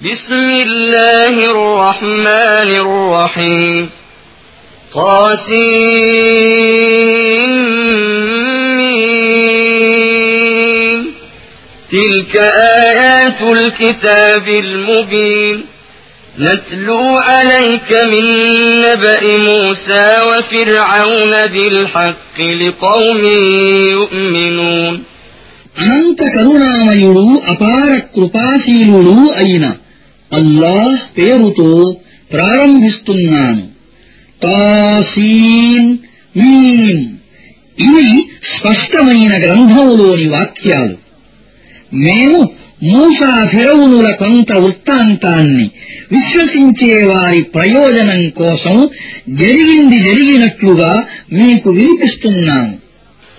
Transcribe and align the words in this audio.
بسم 0.00 0.48
الله 0.66 1.34
الرحمن 1.50 2.70
الرحيم 2.84 3.90
طاسين 10.20 11.04
تلك 11.92 12.36
آيات 12.86 13.40
الكتاب 13.42 14.48
المبين 14.48 15.64
نتلو 16.38 17.16
عليك 17.18 17.90
من 18.12 18.24
نبأ 18.82 19.22
موسى 19.38 20.06
وفرعون 20.28 21.32
بالحق 21.46 22.36
لقوم 22.62 23.22
يؤمنون 23.92 24.94
అనంత 25.82 26.20
కరుణామయుడు 26.36 27.22
అపార 27.52 27.90
కృపాశీలుడు 28.14 29.12
అయిన 29.40 29.64
అల్లాహ్ 30.33 31.17
పేరుతో 31.17 31.95
ప్రారంభిస్తున్నాను. 32.31 33.67
తాసీన్ 34.43 35.97
మీన్. 36.37 37.15
ఇవి 37.79 38.27
స్పష్టమైన 38.43 39.35
గ్రంథములోని 39.35 40.29
వాక్యాలు. 40.29 40.97
మేము 41.93 42.49
మూసా 42.83 43.45
ఫిరవునుల 43.45 44.09
కొంత 44.09 44.53
వృత్తాంతాన్ని 44.53 45.69
విశ్వసించే 46.11 47.03
వారి 47.03 47.43
ప్రయోజనం 47.43 48.29
కోసం 48.29 48.89
జరిగింది 49.29 49.99
జరిగినట్లుగా 49.99 51.05
మీకు 51.33 51.71
వినిపిస్తున్నాము 51.71 52.84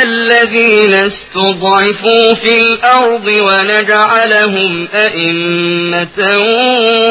الذين 0.00 0.94
استضعفوا 0.94 2.34
في 2.34 2.60
الأرض 2.60 3.26
ونجعلهم 3.26 4.88
أئمة 4.94 6.18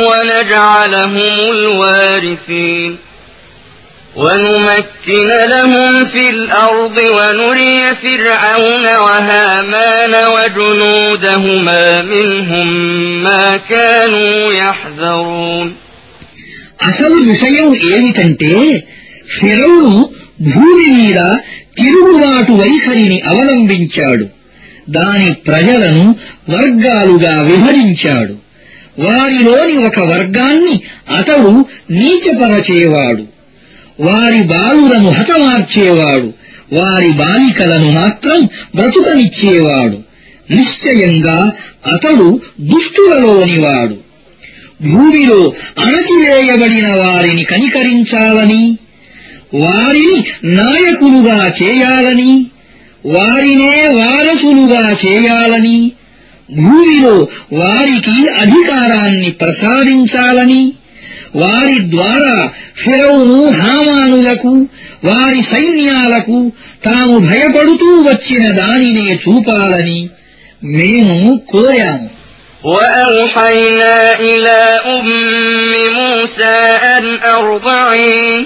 ونجعلهم 0.10 1.52
الوارثين 1.52 2.98
ونمكن 4.16 5.28
لهم 5.50 6.06
في 6.06 6.30
الأرض 6.30 6.98
ونري 7.18 7.96
فرعون 8.04 8.86
وهامان 8.86 10.14
وجنودهما 10.36 12.02
منهم 12.02 12.68
ما 13.24 13.58
كانوا 13.70 14.54
يحذرون 14.54 15.76
అసలు 16.90 17.16
విషయం 17.32 17.68
ఏమిటంటే 17.94 18.54
ఫిరౌను 19.38 19.94
భూమి 20.54 20.88
మీద 20.98 21.20
తిరుగుబాటు 21.81 22.53
వైఖరిని 22.53 23.21
అవలంబించాడు. 23.29 24.27
దాని 24.91 25.33
ప్రజలను 25.33 26.15
వర్గాలుగా 26.51 27.43
విభజించాడు 27.43 28.51
వారిలోని 28.99 29.87
ఒక 29.87 29.99
వర్గాన్ని 29.99 30.81
అతడు 31.17 31.65
నీచపరచేవాడు. 31.91 33.23
వారి 34.01 34.43
బాలులను 34.43 35.11
హతమార్చేవాడు. 35.11 36.33
వారి 36.73 37.11
బాలికలను 37.11 37.91
మాత్రం 37.91 38.49
బ్రతుకనిచ్చేవాడు. 38.75 39.99
నిశ్చయంగా 40.51 41.51
అతడు 41.87 42.41
దుష్టులలోనివాడు. 42.61 43.97
భూమిలో 44.89 45.53
అణచివేయబడిన 45.79 46.87
వారిని 46.87 47.45
కనికరించాలని 47.45 48.79
వారిని 49.62 50.16
నాయకులుగా 50.56 51.40
చేయాలని 51.60 52.34
వారినే 53.16 53.76
వారసులుగా 54.00 54.86
చేయాలని 55.04 55.78
భూమిలో 56.50 57.16
వారికి 57.60 58.18
అధికారాన్ని 58.44 59.30
ప్రసాదించాలని 59.42 60.64
వారి 61.36 61.78
ద్వారా 61.94 62.36
ఫిరౌను 62.82 63.40
హామానులకు 63.62 64.54
వారి 65.04 65.42
సైన్యాలకు 65.52 66.38
తాము 66.86 67.16
భయపడుతూ 67.30 67.90
వచ్చిన 68.10 68.44
దానినే 68.62 69.08
చూపాలని 69.24 70.02
మేము 70.76 71.18
కోరాము 71.52 72.10
وأوحينا 72.66 73.96
إلى 74.22 74.60
أم 74.88 75.08
موسى 75.94 76.58
أن 76.90 77.06
أرضعيه 77.38 78.46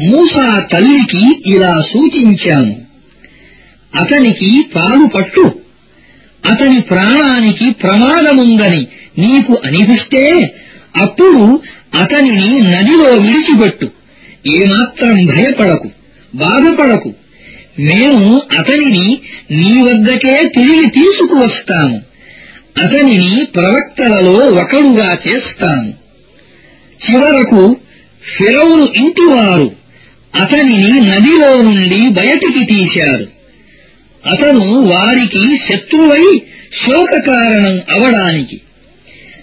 మూసా 0.00 0.58
తల్లికి 0.58 1.42
ఇలా 1.46 1.82
సూచించాము 1.82 2.84
అతనికి 3.94 4.66
పాలు 4.74 5.08
పట్టు. 5.08 5.60
అతని 6.50 6.80
ప్రాణానికి 6.80 7.70
ప్రమాదముందని 7.70 8.86
నీకు 9.18 9.60
అనిపిస్తే 9.64 10.54
అప్పుడు 10.96 11.62
అతనిని 11.94 12.60
నదిలో 12.60 13.10
విడిచిపెట్టు. 13.10 13.90
ఏమాత్రం 14.46 15.26
భయపడకు 15.26 15.90
బాధపడకు. 16.34 17.14
మేము 17.78 18.42
అతనిని 18.58 19.18
నీ 19.50 19.82
వద్దకే 19.82 20.42
తిరిగి 20.54 20.86
తీసుకువస్తాము. 20.86 22.02
అతనిని 22.78 23.44
ప్రవక్తలలో 23.44 24.32
ఒకడుగా 24.32 25.16
చేస్తాము. 25.28 25.94
చివరకు 27.10 27.76
ఫిరౌను 28.38 28.88
ఇంటివారు 28.96 29.83
అతనిని 30.34 31.00
నదిలో 31.00 31.62
నుండి 31.62 32.08
బయటికి 32.08 32.64
తీశారు. 32.64 33.26
అతను 34.28 34.80
వారికి 34.80 35.56
శత్రువై 35.56 36.42
శోక 36.72 37.18
కారణం 37.26 37.80
అవడానికి. 37.90 38.60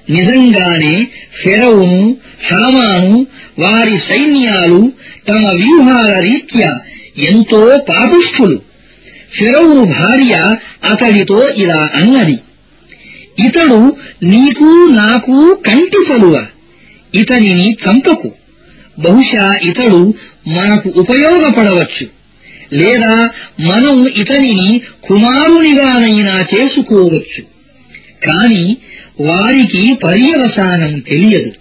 నిజంగానే 0.10 1.08
ఫెరవును 1.44 2.18
హామాను 2.52 3.28
వారి 3.60 3.98
సైన్యాలు 3.98 4.92
తమ 5.30 5.46
వ్యూహాల 5.48 6.20
రీత్యా 6.20 6.80
ఎంతో 7.18 7.78
పాపిష్ఠులు. 7.90 8.60
ఫిరౌను 9.38 9.84
భార్య 9.84 10.56
అతడితో 10.92 11.48
ఇలా 11.56 11.90
అన్నది 11.96 12.40
ఇతడు 13.46 13.96
నీకు 14.24 14.88
నాకు 14.92 15.58
కంటి 15.68 16.08
సలువ 16.10 16.46
ఇతనిని 17.16 17.74
చంపకు. 17.74 18.32
బహుశా 19.00 19.56
ఇతడు 19.64 20.14
మనకు 20.48 20.90
ఉపయోగపడవచ్చు. 21.00 22.08
లేదా 22.74 23.30
మనం 23.60 24.08
ఇతనిని 24.08 24.82
కుమారునిగానైనా 25.04 26.40
చేసుకోవచ్చు. 26.40 27.42
కాని 28.28 28.78
వారికి 29.22 29.94
పర్యవసానం 30.04 31.00
తెలియదు. 31.00 31.61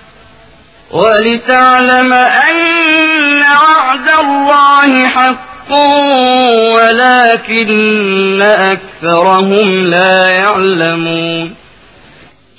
ولتعلم 0.90 2.12
أن 2.48 2.56
وعد 3.62 4.08
الله 4.20 5.06
حق 5.08 5.70
ولكن 6.76 8.42
أكثرهم 8.72 9.50
لا 9.88 10.16
يعلمون 10.34 11.46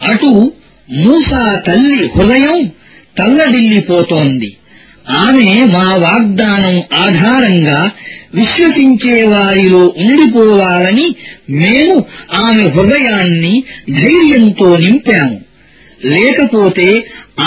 అటు 0.01 0.33
మూసా 0.89 1.43
తల్లి 1.67 2.03
హృదయం 2.15 2.57
తల్లడిల్లిపోతోంది 3.17 4.49
ఆమె 5.23 5.47
మా 5.75 5.87
వాగ్దానం 6.03 6.75
ఆధారంగా 7.05 7.79
విశ్వసించే 8.33 9.17
వారిలో 9.33 9.83
ఉండిపోవాలని 10.03 11.07
మేము 11.61 11.95
ఆమె 12.45 12.63
హృదయాన్ని 12.75 13.53
ధైర్యంతో 13.99 14.69
నింపాము 14.83 15.37
లేకపోతే 16.07 16.87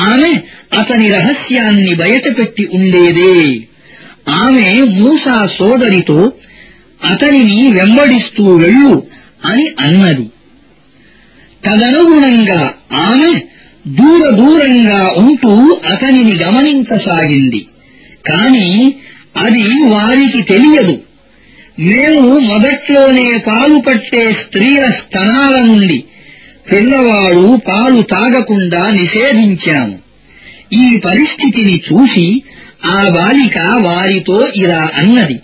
ఆమె 0.09 0.31
అతని 0.74 1.12
రహస్యాన్ని 1.12 1.96
బయటపెట్టి 1.96 2.70
ఉండేదే. 2.74 3.60
ఆమె 4.30 4.86
మూసా 4.90 5.46
సోదరితో 5.46 6.32
అతనిని 7.06 7.72
వెంబడిస్తూ 7.72 8.56
వెళ్ళు 8.56 9.04
అని 9.46 9.68
అన్నది. 9.80 10.30
తదనుగుణంగా 11.66 12.74
ఆమె 12.94 13.42
దూర 13.88 14.30
దూరంగా 14.30 15.14
ఉంటూ 15.18 15.82
అతనిని 15.92 16.34
గమనించసాగింది. 16.34 17.66
కాని 18.28 18.94
అది 19.38 19.64
వారికి 19.64 20.42
తెలియదు. 20.42 21.00
మేము 21.80 22.38
మొదట్లోనే 22.38 23.44
పాలు 23.48 23.82
పట్టే 23.88 24.34
స్త్రీల 24.34 24.88
స్తనాల 24.90 25.62
నుండి 25.62 26.04
పిల్లవాడు 26.72 27.60
పాలు 27.68 28.02
తాగకుండా 28.02 28.90
నిషేధించాము. 28.90 30.05
ఈ 30.75 30.98
పరిస్థితిని 31.06 31.81
చూసి 31.92 32.42
ఆ 32.86 33.10
బాలిక 33.10 33.57
వారితో 33.86 34.48
ఇలా 34.56 34.89
అన్నది. 34.94 35.39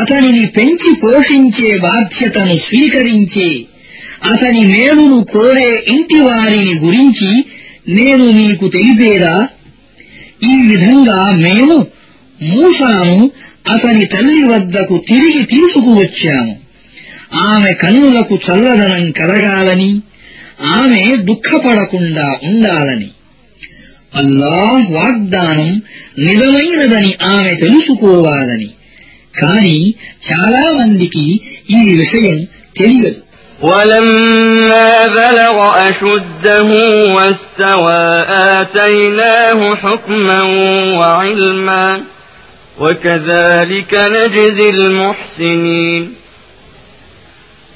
అతనిని 0.00 0.46
పెంచి 0.46 0.94
పోషించే 0.94 1.78
బాధ్యతను 1.78 2.56
స్వీకరించే 2.56 3.64
అతని 4.24 4.64
మేలును 4.64 5.26
కోరే 5.32 5.84
ఇంటి 5.88 6.16
వారిని 6.16 6.74
గురించి 6.78 7.44
నేను 7.88 8.30
మీకు 8.30 8.68
తెలిపేదా? 8.68 9.48
ఈ 10.52 10.68
విధంగా 10.68 11.30
మేము 11.30 11.86
మూసాను 12.42 13.30
అతని 13.70 14.04
తల్లి 14.04 14.42
వద్దకు 14.42 15.04
తిరిగి 15.08 15.44
తీసుకువచ్చాము. 15.44 16.56
ఆమె 17.34 17.72
కన్నులకు 17.72 18.38
చల్లదనం 18.50 19.10
కలగాలని 19.10 20.00
ఆమె 20.60 21.16
దుఃఖపడకుండా 21.16 22.38
ఉండాలని. 22.42 23.08
అల్లాహ్ 24.13 24.85
వాగ్దానం 24.97 25.71
నిజమైనదని 26.27 27.11
ఆమె 27.33 27.51
తెలుసుకోవాలని 27.63 28.69
కాని 29.33 29.77
చాలా 30.27 30.63
మందికి 30.79 31.25
ఈ 31.79 31.83
విషయం 32.01 32.39
తెలియదు 32.81 33.19
ولما 33.61 34.89
بلغ 35.19 35.55
أشده 35.89 36.69
واستوى 37.15 38.03
آتيناه 38.55 39.59
حكما 39.75 40.39
وعلما 40.99 41.85
وكذلك 42.79 43.91
نجزي 44.15 44.69
المحسنين 44.69 46.03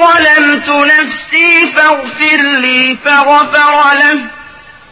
ظلمت 0.00 0.68
نفسي 0.92 1.52
فاغفر 1.76 2.40
لي 2.62 2.96
فغفر 3.04 3.74
له 3.94 4.18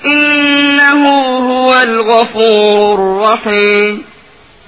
إنه 0.06 1.02
هو 1.50 1.70
الغفور 1.82 2.98
الرحيم 3.00 4.02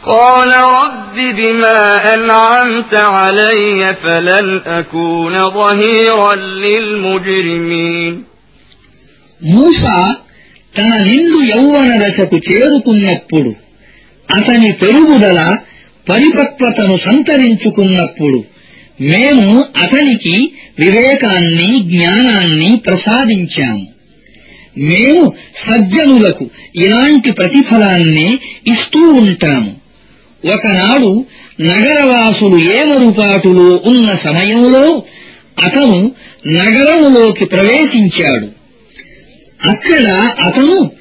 قال 0.02 0.52
رب 0.72 1.16
بما 1.36 1.80
أنعمت 2.14 2.94
علي 2.94 3.94
فلن 4.02 4.46
أكون 4.68 5.34
ظهيرا 5.50 6.34
للمجرمين 6.62 8.14
మూసా 9.42 9.96
తన 10.74 10.92
నిండు 11.08 11.38
యౌవన 11.52 11.90
దశకు 12.02 12.38
చేరుకున్నప్పుడు 12.48 13.50
అతని 14.28 14.70
పెరుగుదల 14.80 15.40
పరిపక్వతను 16.06 16.96
సంతరించుకున్నప్పుడు 17.06 18.38
మేము 19.03 19.65
అతనికి 19.77 20.51
వివేకాన్ని 20.79 21.83
జ్ఞానాన్ని 21.83 22.81
ప్రసాదించాము. 22.85 23.87
మేము 24.77 25.33
సజ్జనులకు 25.55 26.49
ఇలాంటి 26.75 27.31
ప్రతిఫలాన్నే 27.31 28.39
ఇస్తూ 28.67 28.99
ఉంటాము. 28.99 29.75
ఒకనాడు 30.53 31.25
నగరవాసులు 31.61 32.57
ఏమరుపాటులో 32.57 33.81
ఉన్న 33.85 34.15
సమయంలో 34.15 35.03
అతను 35.63 36.11
నగరములోకి 36.47 37.45
ప్రవేశించాడు. 37.45 38.47
అక్కడ 39.69 40.31
అతను 40.45 40.91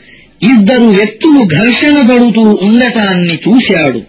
ఇద్దరు 0.43 0.85
వ్యక్తులు 0.85 1.45
ఘర్షణ 1.45 2.01
పడుతూ 2.11 2.59
ఉండటాన్ని 2.63 3.35
చూశాడు. 3.35 4.03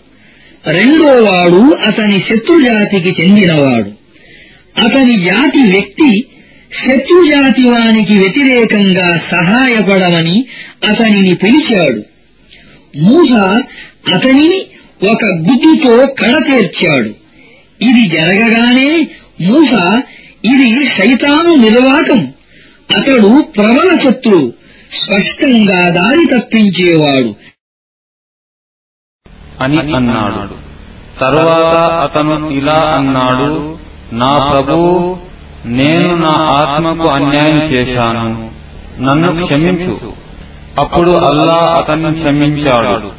రెండోవాడు 0.69 1.75
అతని 1.85 2.19
శత్రుజాతికి 2.19 3.21
చెందినవాడు. 3.21 3.91
అతని 4.85 5.25
జాతి 5.25 5.59
వ్యక్తి 5.59 6.25
శత్రుజాతి 6.73 7.63
వానికి 7.63 8.19
వ్యతిరేకంగా 8.19 9.17
సహాయపడమని 9.17 10.45
అతనిని 10.87 11.35
పిలిచాడు. 11.35 12.03
మూస 12.97 13.31
అతనిని 14.13 14.65
ఒక 15.11 15.25
గుడ్డుతో 15.25 16.05
కడతేర్చాడు 16.05 17.09
ఇది 17.81 18.09
జరగగానే 18.09 19.07
మూస 19.41 19.73
ఇది 20.45 20.85
శైతాను 20.85 21.55
నిర్వాకం. 21.55 22.33
అతడు 22.97 23.41
ప్రబల 23.41 23.95
శత్రువు 23.95 24.53
స్పష్టంగా 24.93 25.89
దారి 25.89 26.39
తప్పించేవాడు. 26.39 27.35
అని 29.63 29.95
అన్నాడు. 29.95 30.63
తరువాత 31.19 31.75
అతను 31.91 32.49
ఇలా 32.49 32.89
అన్నాడు 32.89 33.77
నా 34.13 34.51
ప్రభు 34.51 35.15
నేను 35.65 36.15
నా 36.15 36.35
ఆత్మకు 36.51 37.11
అన్యాయం 37.11 37.63
చేశాను. 37.63 38.51
నన్ను 39.01 39.45
క్షమించు. 39.45 40.13
అప్పుడు 40.79 41.11
అల్లా 41.11 41.69
అతన్ని 41.83 42.23
క్షమించాడు. 42.23 43.11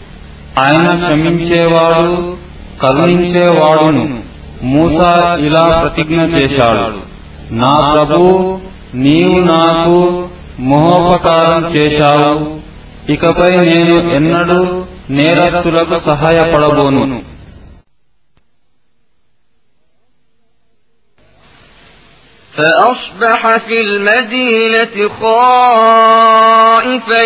ఆయన 0.60 1.06
క్షమించేవాడు 1.06 2.36
కరుణించేవాడును. 2.82 4.22
మూసా 4.62 5.36
ఇలా 5.40 5.74
ప్రతిజ్ఞ 5.82 6.20
చేశాడు 6.20 7.14
నా 7.54 7.92
ప్రభు 7.92 8.58
నీవు 8.94 9.40
నాకు 9.40 10.28
మహోపకారం 10.69 11.61
చేశావు 11.75 12.33
ఇకపై 13.13 13.51
నేను 13.67 13.95
ఎన్నడూ 14.17 14.61
నేరస్తులకు 15.17 15.97
సహాయపడబోను 16.09 17.19
فأصبح 22.53 23.57
في 23.57 23.81
المدينة 23.81 25.09
خائفا 25.21 27.21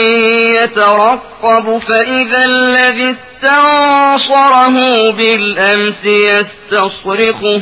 يترقب 0.64 1.80
فإذا 1.80 2.44
الذي 2.44 3.12
استنصره 3.12 4.76
بالأمس 5.12 6.06
يستصرخه 6.06 7.62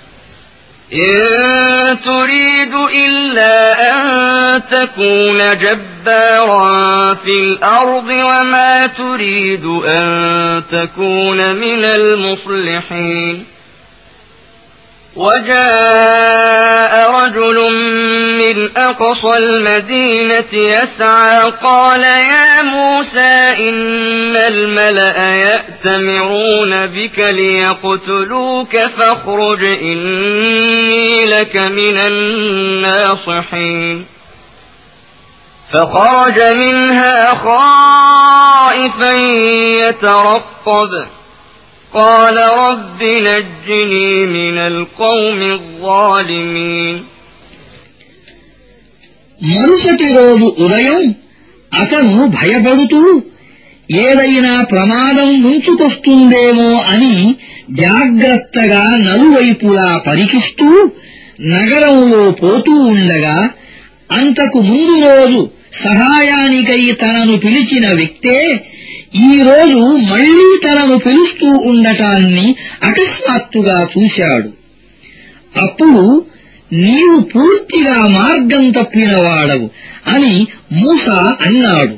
إن 0.93 1.99
تريد 2.03 2.73
إلا 2.95 3.55
أن 3.91 4.61
تكون 4.61 5.57
جبارا 5.57 7.13
في 7.13 7.31
الأرض 7.43 8.07
وما 8.07 8.87
تريد 8.87 9.65
أن 9.65 10.63
تكون 10.71 11.55
من 11.55 11.85
المصلحين. 11.85 13.45
وجاء 15.15 17.11
رجل 17.11 17.71
من 18.37 18.77
أقصى 18.77 19.37
المدينة 19.37 20.53
يسعى 20.53 21.51
قال 21.63 22.03
يا 22.03 22.61
موسى 22.61 23.69
إن 23.69 24.35
الملأ 24.35 25.35
يأتمرون 25.35 26.85
بك 26.85 27.19
ليقتلوك 27.19 28.85
فاخرج 28.85 29.63
إني 29.63 31.25
لك 31.25 31.55
من 31.55 31.97
الناصحين. 31.97 34.05
فخرج 35.73 36.41
منها 36.55 37.35
خائفا 37.35 39.13
يترقب. 39.87 40.89
قال 41.92 42.36
رب 42.62 43.00
نجني 43.28 44.12
من 44.28 44.56
القوم 44.62 45.40
الظالمين 45.52 46.96
మరుసటి 49.40 50.08
రోజు 50.12 50.46
ఉదయం 50.64 51.00
అతను 51.72 52.14
భయపడుతూ 52.36 53.00
ఏదైనా 54.04 54.52
ప్రమాదం 54.64 55.28
ముంచుకొస్తుందేమో 55.42 56.70
అని 56.92 57.14
జాగ్రత్తగా 57.82 58.84
నలువైపులా 59.06 59.90
పరికిస్తూ 60.06 60.68
నగరంలో 61.52 62.24
పోతూ 62.40 62.74
ఉండగా 62.92 63.36
అంతకు 64.10 64.58
ముందు 64.62 64.94
రోజు 65.06 65.40
సహాయానికై 65.84 66.82
తనను 67.02 67.34
పిలిచిన 67.36 67.86
వ్యక్తే 67.92 68.36
ఈ 69.15 69.43
రోజు 69.43 69.77
మళ్ళీ 70.11 70.59
తనను 70.63 70.97
పిలుస్తూ 70.97 71.47
ఉండటాన్ని 71.47 72.55
అకస్మాత్తుగా 72.83 73.87
చూశాడు. 73.97 74.49
అప్పుడు 75.59 76.25
నీవు 76.73 77.19
పూర్తిగా 77.19 78.07
మార్గం 78.07 78.71
తప్పినవాడవు 78.71 79.69
అని 80.07 80.47
మూసా 80.73 81.37
అన్నాడు. 81.41 81.95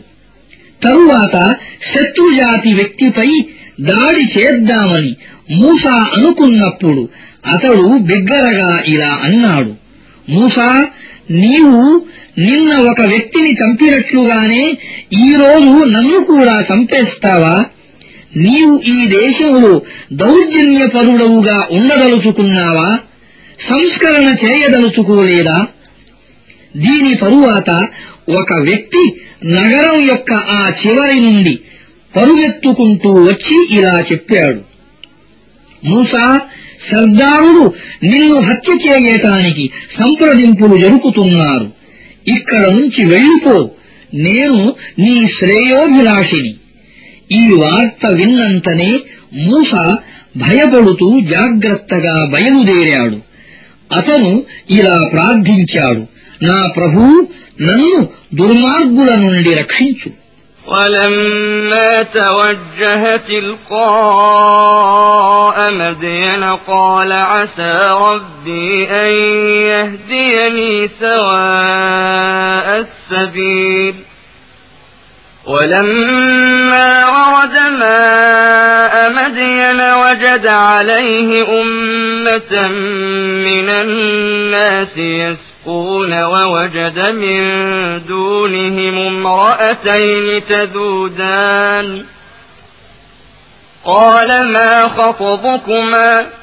తరువాత 0.83 1.55
శత్రుజాతి 1.93 2.73
వ్యక్తిపై 2.73 3.45
దాడి 3.81 4.39
చేద్దామని 4.39 5.15
మూసా 5.51 6.09
అనుకున్నప్పుడు 6.13 7.09
అతడు 7.47 7.97
బిగ్గరగా 7.97 8.83
ఇలా 8.87 9.19
అన్నాడు. 9.23 9.73
మూసా 10.29 10.85
నీవు 11.31 12.01
నిన్న 12.39 12.75
ఒక 12.75 13.01
వ్యక్తిని 13.01 13.51
చంపినట్లుగానే 13.51 14.77
ఈరోజు 15.23 15.85
నన్ను 15.85 16.23
కూడా 16.23 16.65
చంపేస్తావా? 16.73 17.65
నీవు 18.37 18.79
ఈ 18.79 19.07
దేశంలో 19.07 19.81
దౌర్జన్యపరుడవుగా 20.13 21.67
ఉండదలుచుకున్నావా? 21.71 22.99
సంస్కరణ 23.59 24.35
చేయదలుచుకోలేదా? 24.45 25.67
దీని 26.77 27.15
తరువాత 27.15 27.87
ఒక 28.29 28.53
వ్యక్తి 28.53 29.21
నగరం 29.45 30.01
యొక్క 30.07 30.33
ఆ 30.33 30.71
చివరి 30.85 31.19
నుండి 31.19 31.59
పరుగెత్తుకుంటూ 32.15 33.09
వచ్చి 33.09 33.79
ఇలా 33.79 34.03
చెప్పాడు. 34.11 34.61
మూసా 35.85 36.39
సర్దారుడు 36.91 37.73
నిన్ను 38.03 38.39
హత్య 38.39 38.89
చేయటానికి 38.89 39.69
సంప్రదింపులు 39.91 40.77
జరుపుతున్నారు. 40.77 41.82
ఇక్కడ 42.27 42.59
నుంచి 42.59 43.05
వెళ్ళిపో. 43.05 43.71
నేను 44.13 44.75
నీ 44.99 45.27
శ్రేయోభిలాషిని. 45.27 46.55
ఈ 47.31 47.53
వార్త 47.53 48.07
విన్నంతనే 48.07 48.99
మూస 49.33 49.71
భయపడుతూ 50.37 51.19
జాగ్రత్తగా 51.19 52.25
బయలుదేరాడు. 52.25 53.19
అతను 53.93 54.43
ఇలా 54.69 55.03
ప్రార్థించాడు 55.11 56.07
నా 56.43 56.67
ప్రభూ 56.67 57.27
నన్ను 57.61 58.07
దుర్మార్గుల 58.35 59.15
నుండి 59.15 59.53
రక్షించు. 59.53 60.22
ولما 60.67 62.03
توجه 62.03 63.17
تلقاء 63.17 64.53
مدين 65.73 66.43
قال 66.43 67.13
عسى 67.13 67.89
ربي 67.91 68.87
أن 68.89 69.11
يهديني 69.67 70.87
سواء 70.87 72.79
السبيل. 72.79 73.95
ولما 75.47 77.05
ورد 77.07 77.57
ماء 77.79 79.09
مدين 79.09 79.81
وجد 79.81 80.47
عليه 80.47 81.61
أمة 81.61 82.67
من 83.43 83.69
الناس 83.69 84.97
يسقون 84.97 86.23
ووجد 86.23 86.99
من 86.99 87.41
دونهم 88.05 88.97
امرأتين 88.97 90.45
تذودان. 90.45 92.05
قال 93.85 94.53
ما 94.53 94.87
خطبكما؟ 94.87 96.42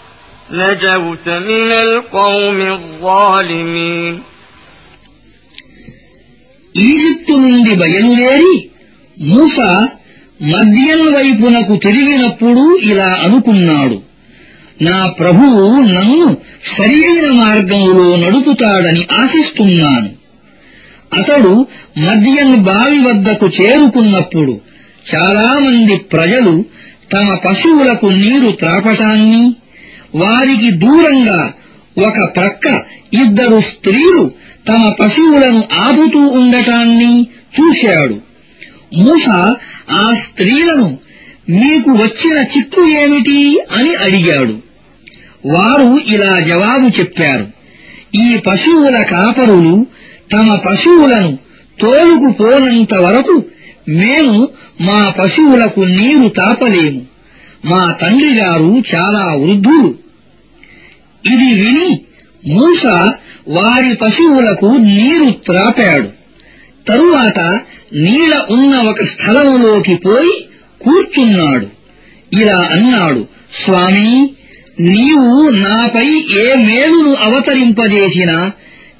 نجوت 0.52 1.26
من 1.44 1.70
القوم 1.80 2.58
الظالمين 2.72 4.14
ఈజిప్టు 6.74 7.34
నుండి 7.44 7.72
బయలుదేరి 7.82 8.54
మూస 9.16 9.58
మద్యన్ 10.50 11.06
వైపునకు 11.14 11.74
తిరిగినప్పుడు 11.76 12.64
ఇలా 12.90 13.10
అనుకున్నాడు 13.24 13.96
నా 14.80 14.98
ప్రభువు 15.20 15.62
నన్ను 15.88 16.26
సరియైన 16.72 17.26
మార్గంలో 17.38 18.06
నడుపుతాడని 18.16 19.04
ఆశిస్తున్నాను 19.20 20.10
అతడు 21.12 21.52
మద్యన్ 22.06 22.56
బావి 22.68 22.98
వద్దకు 23.06 23.46
చేరుకున్నప్పుడు 23.58 24.54
చాలామంది 25.06 25.96
ప్రజలు 26.12 26.54
తమ 27.12 27.26
పశువులకు 27.44 28.08
నీరు 28.22 28.50
త్రాపటాన్ని 28.60 29.44
వారికి 30.15 30.71
దూరంగా 30.71 31.53
ఒక 32.07 32.35
ప్రక్క 32.35 32.67
ఇద్దరు 33.13 33.59
స్త్రీలు 33.59 34.31
తమ 34.67 34.93
పశువులను 34.99 35.63
ఆపుతూ 35.73 36.19
ఉండటాన్ని 36.19 37.27
చూశాడు. 37.59 38.13
మూస 39.01 39.53
ఆ 39.91 40.13
స్త్రీలను 40.13 40.97
మీకు 41.49 41.91
వచ్చిన 41.91 42.45
చిక్కు 42.57 42.87
ఏమిటి? 42.87 43.59
అని 43.71 43.95
అడిగాడు. 43.95 44.71
వారు 45.45 45.99
ఇలా 46.07 46.39
జవాబు 46.39 46.99
చెప్పారు. 46.99 47.47
ఈ 48.15 48.37
పశువుల 48.37 49.03
కాపరులు 49.03 49.85
తమ 50.33 50.55
పశువులను 50.55 51.37
తోలుకుపోనంత 51.81 52.93
వరకు 52.93 53.43
మేము 53.89 54.47
మా 54.81 55.13
పశువులకు 55.19 55.79
నీరు 55.79 56.27
తాపలేము. 56.27 57.10
మా 57.65 57.97
తండ్రి 58.01 58.33
గారు 58.33 58.83
చాలా 58.95 59.35
వృద్ధులు. 59.35 59.95
ఇది 61.33 61.53
విని 61.53 62.01
మూస 62.47 62.85
వారి 63.47 63.95
పశువులకు 63.95 64.65
నీరు 64.65 65.31
త్రాపాడు. 65.31 66.07
తరువాత 66.87 67.39
నీడ 67.93 68.35
ఉన్న 68.49 68.77
ఒక 68.77 69.01
స్థలంలోకి 69.01 69.95
పోయి 69.95 70.45
కూర్చున్నాడు. 70.81 71.67
ఇలా 72.41 72.65
అన్నాడు 72.71 73.27
స్వామీ 73.65 74.29
నీవు 74.79 75.49
నాపై 75.49 76.07
ఏ 76.39 76.55
మేలును 76.55 77.15
అవతరింపజేసినా 77.15 78.51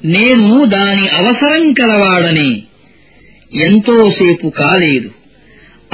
నేను 0.04 0.64
దాని 0.64 1.08
అవసరం 1.08 1.72
కలవాడనే. 1.72 2.62
ఎంతోసేపు 3.64 4.48
కాలేదు. 4.48 5.10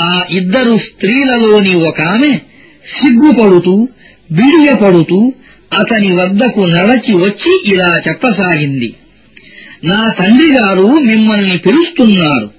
ఆ 0.01 0.25
ఇద్దరు 0.31 0.79
స్త్రీలలోని 0.79 1.75
ఒకామె 1.75 2.41
సిగ్గుపడుతూ 2.87 3.89
బిడియపడుతూ 4.33 5.33
అతని 5.79 6.15
వద్దకు 6.15 6.61
నడచి 6.61 7.15
వచ్చి 7.15 7.75
ఇలా 7.75 8.01
చెప్పసాగింది. 8.09 8.95
నా 9.85 10.13
తండ్రి 10.19 10.53
గారు 10.53 10.87
మిమ్మల్ని 10.87 11.59
పిలుస్తున్నారు. 11.59 12.51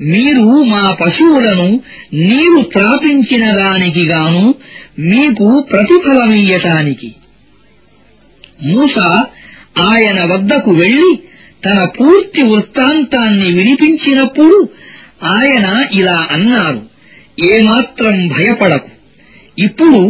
మీరు 0.00 0.64
మా 0.64 0.90
పశువులను 0.90 1.80
నీరు 2.14 2.62
త్రాపించిన 2.62 3.54
దానికి 3.54 4.02
గాను 4.04 4.54
మీకు 4.98 5.66
ప్రతిఫలమియ్యటానికి. 5.72 7.14
మూస 8.64 8.98
ఆయన 9.78 10.32
వద్దకు 10.32 10.70
వెళ్ళి 10.70 11.18
తన 11.64 11.86
పూర్తి 12.00 12.42
వృత్తాంతాన్ని 12.42 13.52
వినిపించినప్పుడు 13.52 14.68
ఆయన 15.22 15.84
ఇలా 15.92 16.28
అన్నారు 16.30 16.82
ఏమాత్రం 17.46 18.28
భయపడకు. 18.28 18.95
ఇప్పుడు 19.57 20.01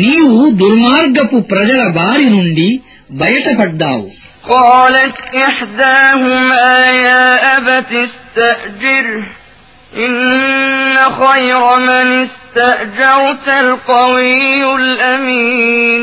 నీవు 0.00 0.40
దుర్మార్గపు 0.60 1.38
ప్రజల 1.52 1.82
బారి 2.00 2.28
నుండి 2.36 2.68
బయటపడ్డావు 3.22 4.04
قالت 4.48 5.16
إحداهما 5.48 6.70
يا 7.06 7.24
أبت 7.56 7.90
استأجره 8.08 9.24
إن 9.96 10.16
خير 11.20 11.62
من 11.88 12.06
استأجرت 12.22 13.46
القوي 13.64 14.60
الأمين 14.76 16.02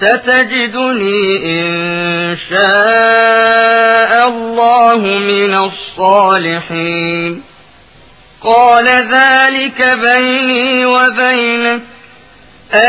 ستجدني 0.00 1.22
إن 1.60 1.70
شاء 2.50 4.12
الله 4.28 5.00
من 5.32 5.52
الصالحين 5.68 7.42
قال 8.42 8.86
ذلك 9.14 9.78
بيني 10.06 10.86
وبينك 10.86 11.82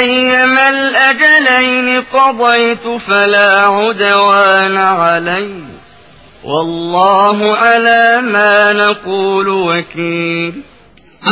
أيما 0.04 0.70
الأجلين 0.70 2.04
قضيت 2.14 2.86
فلا 3.08 3.52
عدوان 3.62 4.78
علي 4.78 5.54
والله 6.44 7.38
على 7.58 8.22
ما 8.34 8.74
نقول 8.74 9.48
وكيل 9.48 10.54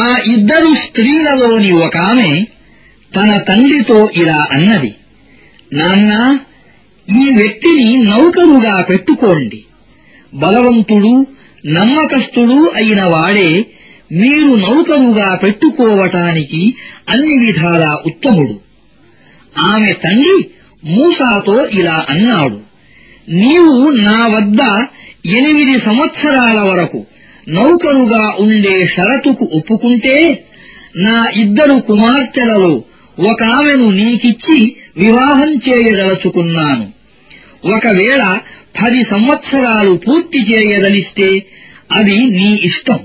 ఆ 0.04 0.10
ఇద్దరు 0.34 0.72
స్త్రీలలోని 0.86 1.72
ఒక 1.86 1.96
ఆమె 2.10 2.32
తన 3.12 3.30
తండ్రితో 3.50 4.00
ఇలా 4.22 4.40
అన్నది 4.56 4.92
నాన్నా 5.75 6.39
ఈ 7.09 7.35
వ్యక్తిని 7.35 7.97
నౌకరుగా 8.05 8.83
పెట్టుకోండి. 8.83 9.65
బలవంతుడు 10.35 11.27
నమ్మకస్తుడు 11.67 12.73
అయిన 12.75 13.03
వాడే 13.03 13.65
మీరు 14.13 14.55
నౌకరుగా 14.55 15.35
పెట్టుకోవటానికి 15.35 16.75
అన్ని 17.09 17.47
విధాలా 17.47 17.99
ఉత్తముడు. 18.07 18.61
ఆమె 19.59 19.93
తండ్రి 19.93 20.49
మూసాతో 20.85 21.67
ఇలా 21.67 22.07
అన్నాడు 22.09 22.59
నీవు 23.29 23.91
నా 23.91 24.27
వద్ద 24.27 24.61
ఎనిమిది 25.37 25.81
సంవత్సరాల 25.81 26.59
వరకు 26.61 27.07
నౌకరుగా 27.49 28.37
ఉండే 28.39 28.87
షరతుకు 28.87 29.49
ఒప్పుకుంటే 29.53 30.45
నా 30.97 31.29
ఇద్దరు 31.37 31.73
కుమార్తెలలో 31.73 32.83
ఒక 33.31 33.43
ఆమెను 33.43 33.91
నీకిచ్చి 33.91 34.77
వివాహం 34.97 35.55
చేయదలుచుకున్నాను. 35.55 36.89
ఒకవేళ 37.77 38.39
పది 38.85 39.05
సంవత్సరాలు 39.05 40.01
పూర్తి 40.09 40.39
చేయదలిస్తే 40.39 41.47
అది 41.93 42.15
నీ 42.15 42.61
ఇష్టం. 42.63 42.99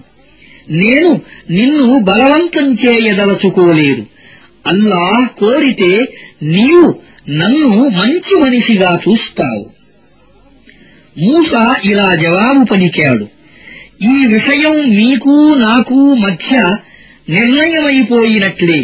నేను 0.69 1.21
నిన్ను 1.49 1.99
బలవంతం 1.99 2.73
చేయదలుచుకోలేదు. 2.73 4.05
అల్లాహ్ 4.67 5.39
కోరితే 5.39 6.13
నీవు 6.43 6.95
నన్ను 7.29 7.89
మంచి 7.89 8.39
మనిషిగా 8.39 8.99
చూస్తావు. 9.09 9.69
మూస 11.19 11.75
ఇలా 11.85 12.15
జవాబు 12.15 12.63
పలికాడు. 12.63 13.27
ఈ 14.01 14.25
విషయం 14.25 14.89
మీకు 14.95 15.55
నాకు 15.57 16.13
మధ్య 16.13 16.75
నిర్ణయమైపోయినట్లే. 17.29 18.79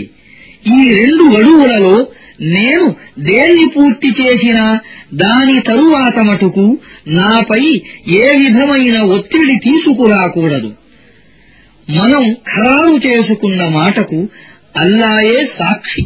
ఈ 0.68 0.94
రెండు 0.94 1.24
గడువులలో 1.24 2.08
నేను 2.42 2.96
దేన్ని 3.20 3.66
పూర్తి 3.78 4.08
చేసినా 4.08 4.80
దాని 5.14 5.60
తరువాత 5.60 6.20
మటుకు 6.20 6.78
నాపై 7.08 7.82
ఏ 8.08 8.38
విధమైన 8.38 9.00
ఒత్తిడి 9.00 9.56
తీసుకురాకూడదు. 9.56 10.74
మనం 11.90 12.34
ఖరారు 12.34 13.08
చేసుకున్న 13.08 13.68
మాటకు 13.68 14.28
అల్లాయే 14.78 15.46
సాక్షి. 15.46 16.06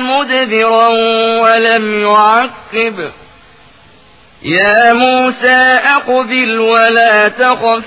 مدبرا 0.00 0.88
ولم 1.42 2.02
يعقب. 2.02 3.10
يا 4.42 4.92
موسى 4.92 5.56
أقبل 5.96 6.58
ولا 6.58 7.28
تخف 7.28 7.84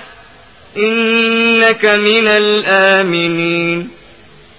إنك 0.78 1.86
من 1.86 2.28
الآمنين. 2.28 3.89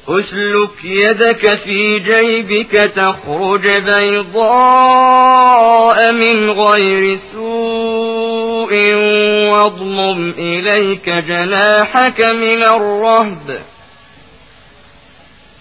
أسلك 0.09 0.85
يدك 0.85 1.55
في 1.55 1.99
جيبك 1.99 2.71
تخرج 2.71 3.69
بيضاء 3.69 4.93
من 6.12 6.51
غير 6.51 7.19
سوء 7.33 8.75
واضمم 9.51 10.31
إليك 10.38 11.11
جناحك 11.11 12.21
من 12.21 12.62
الرهب. 12.62 13.74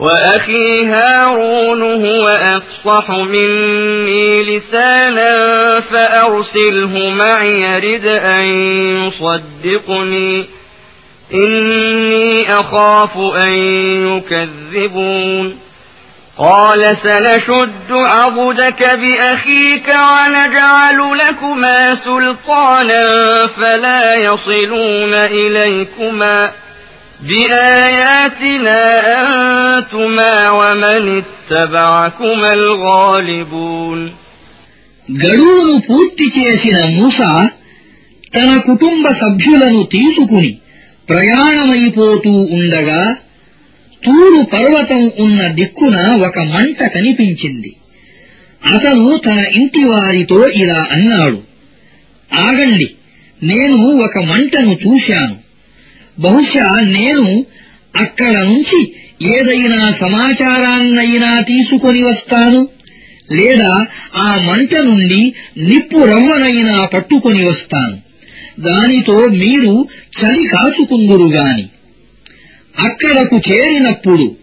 وأخي 0.00 0.86
هارون 0.86 1.82
هو 1.82 2.28
أفصح 2.28 3.10
مني 3.10 4.42
لسانا 4.42 5.80
فأرسله 5.80 7.10
معي 7.10 7.60
يرد 7.60 8.06
أن 8.06 8.44
يصدقني. 9.06 10.46
إني 11.34 12.60
أخاف 12.60 13.16
أن 13.36 13.52
يكذبون. 14.08 15.58
قال 16.38 16.96
سنشد 16.96 17.92
عضدك 17.92 18.82
بأخيك 18.82 19.88
ونجعل 19.88 21.18
لكما 21.18 21.94
سلطانا 21.94 23.06
فلا 23.46 24.14
يصلون 24.14 25.14
إليكما. 25.14 26.65
بآياتنا 27.21 28.81
أنتما 29.17 30.33
ومن 30.51 31.03
اتبعكما 31.17 32.49
الغالبون 32.53 33.99
గడువును 35.09 35.75
పూర్తి 35.87 36.25
చేసిన 36.37 36.77
మూస 36.97 37.19
తన 38.33 38.49
కుటుంబ 38.69 39.05
సభ్యులను 39.21 39.81
తీసుకుని 39.95 40.51
ప్రయాణమైపోతూ 41.09 42.33
ఉండగా 42.57 43.01
తూరు 44.03 44.41
పర్వతం 44.53 45.01
ఉన్న 45.25 45.41
దిక్కున 45.59 45.97
ఒక 46.27 46.37
మంట 46.53 46.79
కనిపించింది 46.95 47.71
అతను 48.61 49.07
తన 49.25 49.39
ఇంటి 49.59 49.83
వారితో 49.91 50.39
ఇలా 50.61 50.79
అన్నాడు 50.95 51.39
ఆగండి 52.31 52.87
నేను 53.41 53.77
ఒక 54.05 54.17
మంటను 54.31 54.73
చూశాను 54.83 55.35
బహుశా 56.20 56.80
నేను 56.80 57.46
అక్కడ 57.96 58.32
నుంచి 58.32 58.92
ఏదైనా 59.22 59.90
సమాచారాన్నైనా 59.90 61.40
తీసుకొని 61.40 62.02
వస్తాను 62.02 62.68
లేదా 63.32 63.86
ఆ 64.16 64.40
మంట 64.48 64.74
నుండి 64.74 65.32
నిప్పు 65.58 65.98
రవ్వనైనా 65.98 66.84
పట్టుకొని 66.84 67.44
వస్తాను. 67.44 67.98
దానితో 68.60 69.16
మీరు 69.16 69.88
చలి 70.20 70.48
కాచుకుందురుగాని 70.48 71.68
అక్కడకు 72.78 73.40
చేరినప్పుడు 73.52 74.36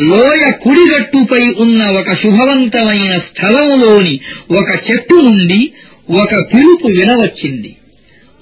లోయ 0.00 0.50
కుడిగట్టుపై 0.50 1.54
ఉన్న 1.58 1.86
ఒక 1.86 2.12
శుభవంతమైన 2.12 3.18
స్థలంలోని 3.18 4.20
ఒక 4.50 4.90
చెట్టు 4.90 5.14
నుండి 5.14 5.72
ఒక 6.10 6.34
పిలుపు 6.54 6.86
వినవచ్చింది. 6.86 7.76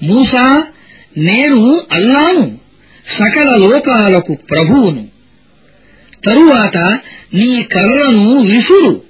మూసా 0.03 0.62
నేను 1.18 1.81
అల్లాను. 1.92 2.63
సకల 3.09 3.57
లోకాలకు 3.57 4.35
ప్రభువును. 4.35 5.09
తరువాత 6.27 6.77
నీ 7.35 7.62
కర్రను 7.62 8.40
విసురు 8.40 9.03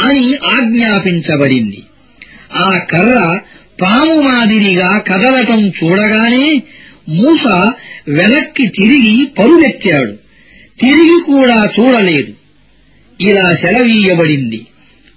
అని 0.00 0.36
ఆజ్ఞాపించబడింది. 0.36 1.82
ఆ 2.54 2.78
కర్ర 2.90 3.38
పాము 3.82 4.14
మాదిరిగా 4.14 4.98
కదలటం 4.98 5.68
చూడగానే 5.68 6.62
మూస 7.08 7.46
వెనక్కి 8.08 8.66
తిరిగి 8.66 9.26
పరుగెత్తాడు 9.38 10.12
తిరిగి 10.80 11.20
కూడా 11.26 11.68
చూడలేదు. 11.80 12.34
ఇలా 13.20 13.54
సెలవీయబడింది. 13.54 14.66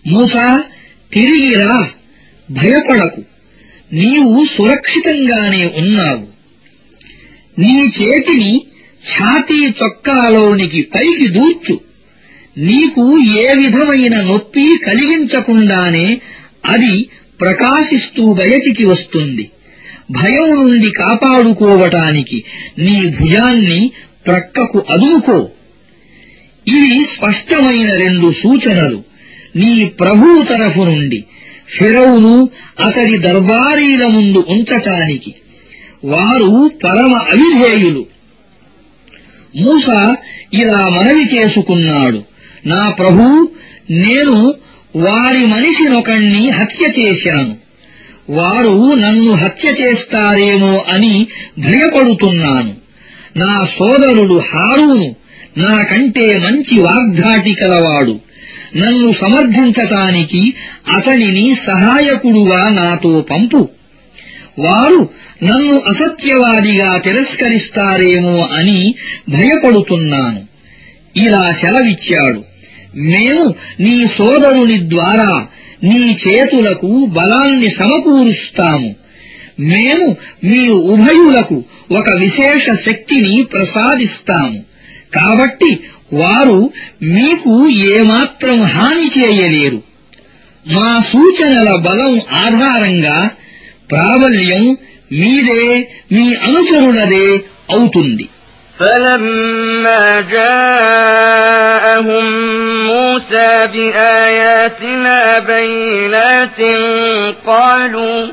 మూసా 0.08 0.64
తిరిగి 1.14 1.54
రా 1.54 1.90
భయపడకు. 2.52 3.24
నీవు 3.94 4.46
సురక్షితంగానే 4.46 5.66
ఉన్నావు. 5.78 6.31
నీ 7.60 7.92
చేతిని 8.02 8.66
ఛాతీ 9.12 9.68
చొక్కాలోనికి 9.68 10.82
పైకి 10.82 11.28
దూర్చు. 11.28 11.80
నీకు 12.58 13.20
ఏ 13.40 13.54
విధమైన 13.56 14.22
నొప్పి 14.22 14.80
కలిగించకుండానే 14.86 16.22
అది 16.70 17.10
ప్రకాశిస్తూ 17.42 18.34
బయటికి 18.34 18.86
వస్తుంది. 18.86 19.50
భయం 20.12 20.66
నుండి 20.66 20.90
కాపాడుకోవటానికి 20.90 22.44
నీ 22.80 23.14
భుజాన్ని 23.22 23.92
ప్రక్కకు 24.28 24.86
అదుముకో. 24.90 25.50
ఇవి 26.68 27.06
స్పష్టమైన 27.06 27.96
రెండు 27.96 28.32
సూచనలు. 28.32 29.04
నీ 29.56 29.86
ప్రభువు 29.86 30.44
తరఫు 30.44 30.82
నుండి 30.82 31.24
ఫిరౌను 31.78 32.50
అతడి 32.86 33.18
దర్బారీల 33.18 34.06
ముందు 34.06 34.46
ఉంచటానికి. 34.50 35.36
వారు 36.06 36.72
పరమ 36.84 37.14
అవిధేయులు. 37.18 38.06
మూస 39.58 40.16
ఇలా 40.54 40.80
మనవి 40.80 41.24
చేసుకున్నాడు. 41.24 42.24
నా 42.66 42.90
ప్రభూ 42.90 43.50
నేను 43.92 44.54
వారి 44.96 45.46
మనిషినొకణ్ణి 45.46 46.50
హత్య 46.50 47.02
చేశాను. 47.02 47.56
వారు 48.30 48.94
నన్ను 48.94 49.34
హత్య 49.34 49.70
చేస్తారేమో 49.70 50.86
అని 50.90 51.28
భయపడుతున్నాను. 51.60 52.74
నా 53.38 53.68
సోదరుడు 53.80 54.34
హారూను 54.34 55.16
నాకంటే 55.58 56.38
మంచి 56.38 56.80
వాగ్ధాటి 56.80 57.54
కలవాడు. 57.54 58.20
నన్ను 58.78 59.12
సమర్థించటానికి 59.12 60.54
అతనిని 60.96 61.56
సహాయకుడుగా 61.56 62.70
నాతో 62.70 63.26
పంపు. 63.32 63.70
వారు 64.60 65.10
నన్ను 65.44 65.76
అసత్యవాదిగా 65.76 66.98
తిరస్కరిస్తారేమో 66.98 68.40
అని 68.40 68.96
భయపడుతున్నాను. 69.30 70.42
ఇలా 71.16 71.52
సెలవిచ్చాడు. 71.52 72.44
మేము 72.96 73.56
నీ 73.80 74.08
సోదరుని 74.08 74.90
ద్వారా 74.90 75.48
నీ 75.84 76.18
చేతులకు 76.28 77.06
బలాన్ని 77.06 77.70
సమకూరుస్తాము. 77.70 78.96
మేము 79.60 80.16
మీ 80.44 80.70
ఉభయులకు 80.70 81.64
ఒక 81.92 82.14
విశేష 82.18 82.72
శక్తిని 82.86 83.44
ప్రసాదిస్తాము. 83.44 84.60
కాబట్టి 85.16 85.80
వారు 86.14 86.72
మీకు 87.04 87.70
ఏమాత్రం 87.70 88.62
హాని 88.62 89.22
చేయలేరు. 89.22 89.84
మా 90.68 91.02
సూచనల 91.02 91.76
బలం 91.76 92.20
ఆధారంగా 92.32 93.32
ప్రాబల్యం 93.93 94.65
మీదే 95.21 95.65
మీ 96.15 96.27
అనుచరులదే 96.47 97.29
అవుతుంది 97.77 98.27
فلما 98.81 100.21
جاءهم 100.37 102.25
موسى 102.87 103.69
بآياتنا 103.73 105.39
بينات 105.39 106.61
قالوا 107.47 108.27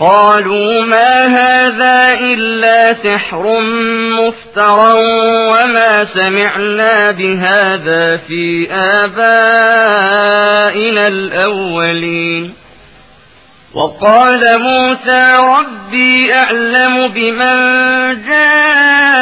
قالوا 0.00 0.84
ما 0.84 1.26
هذا 1.26 2.20
إلا 2.20 2.92
سحر 2.92 3.60
مفترى 4.20 4.92
وما 5.52 6.04
سمعنا 6.04 7.10
بهذا 7.10 8.16
في 8.16 8.68
آبائنا 9.02 11.08
الأولين 11.08 12.52
وقال 13.74 14.42
موسى 14.60 15.22
ربي 15.56 16.34
أعلم 16.34 16.94
بمن 17.08 17.56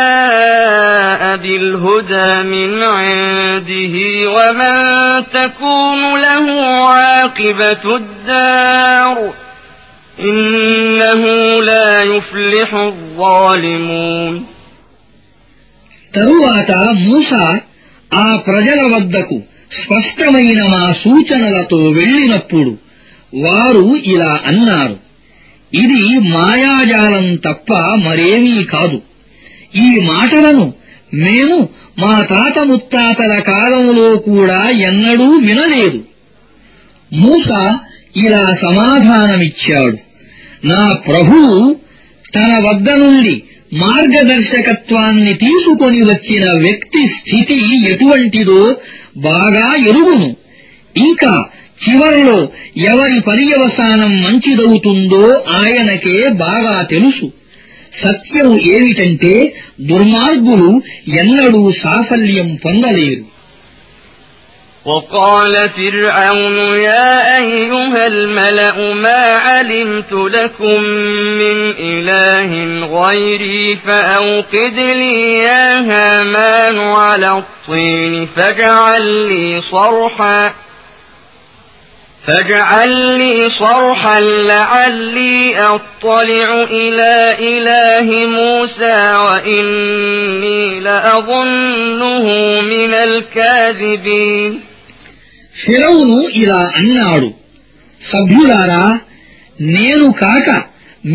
جاء 0.05 1.23
بالهدى 1.37 2.31
من 2.55 2.71
عنده 2.83 3.95
ومن 4.37 4.77
تكون 5.39 6.03
له 6.21 6.47
عاقبة 6.89 7.85
الدار 7.97 9.17
إنه 10.21 11.23
لا 11.63 12.03
يفلح 12.15 12.71
الظالمون 12.75 14.35
తరువాత 16.17 16.71
మూస 17.05 17.31
ఆ 18.13 18.27
ప్రజల 18.49 18.81
వద్దకు 18.95 19.37
స్పష్టమైన 19.81 20.61
మా 20.75 20.85
సూచనలతో 21.05 21.79
వెళ్ళినప్పుడు 21.99 22.73
వారు 23.36 23.96
ఇలా 23.96 24.42
అన్నారు. 24.46 24.98
ఇది 25.74 26.20
మాయాజాలం 26.20 27.36
తప్ప 27.36 27.74
మరేమీ 28.06 28.64
కాదు. 28.64 29.02
ఈ 29.76 30.00
మాటలను 30.00 30.74
మేము 31.14 31.70
మా 32.00 32.22
తాత 32.22 32.60
ముత్తాతల 32.60 33.40
కాలంలో 33.40 34.18
కూడా 34.18 34.70
ఎన్నడూ 34.70 35.24
వినలేదు. 35.24 36.04
మూస 37.14 37.80
ఇలా 38.16 38.54
సమాధానమిచ్చాడు. 38.62 39.98
నా 40.68 40.94
ప్రభువు 41.08 41.76
తన 42.36 42.70
వద్ద 42.70 42.90
నుండి 42.90 43.44
మార్గదర్శకత్వాన్ని 43.74 45.34
తీసుకొని 45.34 46.02
వచ్చిన 46.02 46.52
వ్యక్తి 46.52 47.08
స్థితి 47.08 47.90
ఎటువంటిదో 47.90 48.76
బాగా 49.18 49.76
ఎరుగును. 49.76 50.36
ఇంకా 50.98 51.46
చివర్లో 51.79 52.37
ఎవరి 52.91 53.19
పర్యవసానం 53.29 54.13
మంచిదవుతుందో 54.23 55.25
ఆయనకే 55.61 56.17
బాగా 56.45 56.77
తెలుసు 56.93 57.27
సత్యం 58.03 58.51
ఏమిటంటే 58.75 59.35
దుర్మార్గులు 59.91 60.71
ఎన్నడూ 61.23 61.63
సాఫల్యం 61.85 62.51
పొందలేరు 62.65 63.25
وقال 64.87 65.71
فرعون 65.71 66.57
يا 66.79 67.13
أيها 67.39 68.07
الملأ 68.07 68.77
ما 68.95 69.23
علمت 69.39 70.13
لكم 70.13 70.81
من 71.41 71.57
إله 71.83 72.51
غيري 72.97 73.77
فأوقد 73.77 74.77
لي 75.01 75.17
يا 75.39 75.67
هامان 75.81 76.79
على 76.79 77.31
الطين 77.39 78.27
فاجعل 78.27 79.07
لي 79.29 79.47
صرحا 79.71 80.41
فاجعل 82.25 82.93
لي 83.19 83.51
صرحا 83.51 84.21
لعلي 84.21 85.59
أطلع 85.59 86.49
إلى 86.73 87.13
إله 87.41 88.09
موسى 88.29 88.99
وإني 89.17 90.81
لأظنه 90.81 92.27
من 92.63 92.93
الكاذبين 93.07 94.53
ఫిరౌను 95.65 96.19
ఇలా 96.43 96.63
అన్నాడు 96.81 97.29
సభ్యులారా 98.01 98.85
నేను 99.75 100.07
కాక 100.23 100.49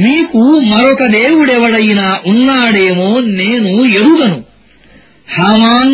మీకు 0.04 0.42
మరొక 0.72 1.02
దేవుడెవడైనా 1.18 2.08
ఉన్నాడేమో 2.32 3.10
నేను 3.40 3.72
ఎరుగను 4.00 4.40
హామాన్ 5.28 5.94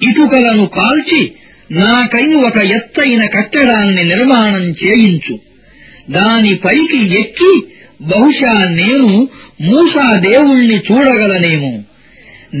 ఇటుకలను 0.00 0.64
కాల్చి 0.78 1.22
నాకై 1.80 2.28
ఒక 2.48 2.58
ఎత్తైన 2.76 3.22
కట్టడాన్ని 3.34 4.04
నిర్మాణం 4.04 4.64
చేయించు 4.82 5.34
దానిపైకి 6.08 7.00
ఎక్కి 7.20 7.52
బహుశా 8.10 8.54
నేను 8.78 9.12
మూసా 9.60 10.06
దేవుణ్ణి 10.28 10.78
చూడగలనేమో 10.88 11.72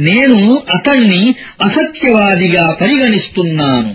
నేను 0.06 0.40
అతణ్ణి 0.76 1.22
అసత్యవాదిగా 1.66 2.66
పరిగణిస్తున్నాను 2.80 3.92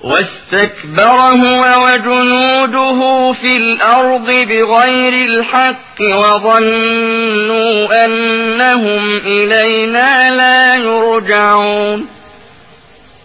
واستكبر 0.00 1.18
هو 1.42 1.62
وجنوده 1.84 2.98
في 3.32 3.56
الأرض 3.56 4.26
بغير 4.50 5.14
الحق 5.24 5.98
وظنوا 6.14 7.74
أنهم 8.04 9.04
إلينا 9.26 10.10
لا 10.32 10.74
يرجعون 10.76 11.98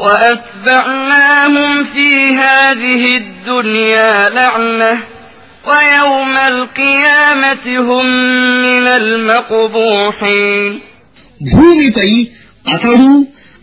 وأتبعناهم 0.00 1.84
في 1.86 2.08
هذه 2.36 3.02
الدنيا 3.16 4.28
لعنة 4.30 4.92
ويوم 5.64 6.34
القيامة 6.48 7.66
هم 7.80 8.06
من 8.62 8.86
المقبوحين 8.92 10.72
భూమిపై 11.50 12.10
అతడు 12.66 13.08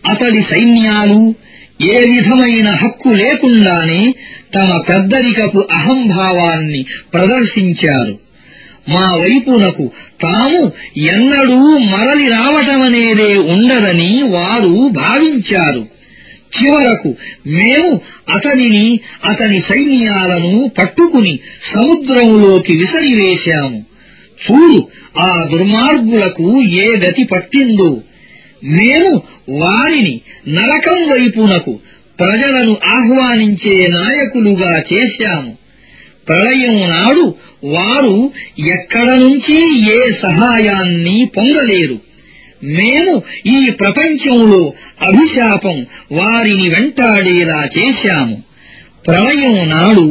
అతడి 0.04 0.40
సైన్యాలు 0.50 1.20
ఏ 1.92 1.98
విధమైన 2.10 2.68
హక్కు 2.82 3.10
లేకుండానే 3.20 4.02
తమ 4.54 4.70
పెద్దరికపు 4.88 5.60
అహంభావాన్ని 5.78 6.80
ప్రదర్శించారు 7.14 8.14
మా 8.88 9.06
వైపునకు 9.22 9.84
తాము 10.20 10.60
ఎన్నడూ 11.12 11.58
మరలి 11.92 12.26
రావటమనేదే 12.36 13.32
ఉండదని 13.52 14.10
వారు 14.36 14.72
భావించారు 15.02 15.82
చివరకు 16.57 17.15
మేము 17.47 18.01
అతనిని 18.29 18.99
అతని 19.25 19.59
సైన్యాలను 19.61 20.71
పట్టుకుని 20.77 21.39
సముద్రములోకి 21.73 22.77
విసిరివేశాము. 22.77 23.85
చూడు 24.39 24.87
ఆ 25.17 25.47
దుర్మార్గులకు 25.51 26.61
ఏ 26.61 26.85
గతి 26.85 27.23
పట్టిందో. 27.23 28.01
మేము 28.63 29.21
వారిని 29.49 30.21
నరకం 30.47 31.09
వైపునకు 31.09 31.79
ప్రజలను 32.19 32.77
ఆహ్వానించే 32.85 33.87
నాయకులుగా 33.87 34.83
చేశాము. 34.93 35.57
ప్రళయం 36.29 36.89
నాడు 36.89 37.35
వారు 37.63 38.31
ఎక్కడ 38.67 39.05
నుంచి 39.05 39.89
ఏ 39.91 40.11
సహాయాన్ని 40.11 41.29
పొందలేరు. 41.37 42.08
మేము 42.78 43.14
ఈ 43.54 43.58
ప్రపంచంలో 43.80 44.60
అభిశాపం 45.08 45.76
వారిని 46.18 46.66
వెంటాడేలా 46.74 47.60
చేశాము 47.76 48.36
ప్రళయం 49.08 49.56
నాడు 49.72 50.06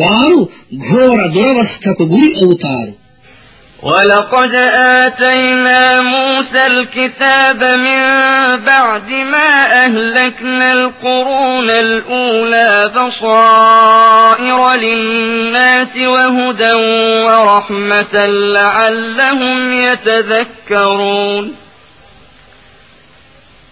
వారు 0.00 0.40
ఘోర 0.88 1.18
దురవస్థకు 1.36 2.06
గురి 2.14 2.32
అవుతారు 2.42 2.92
ولقد 3.82 4.52
آتينا 5.04 5.82
موسى 6.14 6.66
الكتاب 6.66 7.60
من 7.86 8.00
بعد 8.64 9.08
ما 9.32 9.50
أهلكنا 9.84 10.72
القرون 10.72 11.70
الأولى 11.70 12.70
بصائر 12.96 14.74
للناس 14.76 15.96
وهدى 16.06 16.72
ورحمة 17.26 18.14
لعلهم 18.56 19.58
يتذكرون 19.82 21.44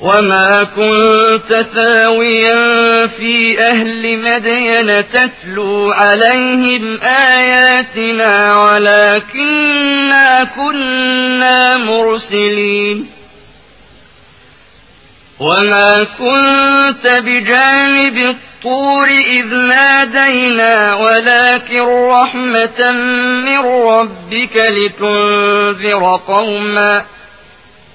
وما 0.00 0.64
كنت 0.64 1.66
ثاويا 1.74 3.06
في 3.06 3.60
أهل 3.60 4.18
مدين 4.18 5.04
تتلو 5.06 5.92
عليهم 5.92 7.00
آياتنا 7.02 8.56
ولكننا 8.56 10.44
كنا 10.44 11.76
مرسلين 11.78 13.06
وما 15.40 16.04
كنت 16.18 17.06
بجانب 17.06 18.16
الطور 18.16 19.08
إذ 19.08 19.54
نادينا 19.54 20.94
ولكن 20.94 21.80
رحمة 22.10 22.92
من 23.44 23.58
ربك 23.58 24.56
لتنذر 24.56 26.20
قوما 26.26 27.04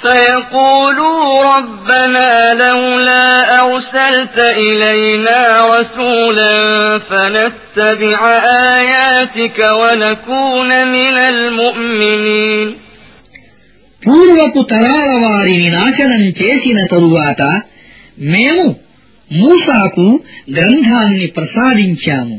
فيقولوا 0.00 1.20
ربنا 1.52 2.30
لولا 2.56 3.26
أرسلت 3.60 4.38
إلينا 4.38 5.40
رسولا 5.72 6.54
فنتبع 7.00 8.18
آياتك 8.74 9.58
ونكون 9.80 10.70
من 10.88 11.14
المؤمنين 11.26 12.68
పూర్వపు 14.02 14.60
తరాల 14.72 15.10
వారిని 15.24 15.68
నాశనం 15.70 16.24
చేసిన 16.40 16.78
తరువాత 16.92 17.42
మేము 18.34 18.66
మూసాకు 19.30 20.04
గ్రంథాన్ని 20.56 21.26
ప్రసాదించాము 21.36 22.36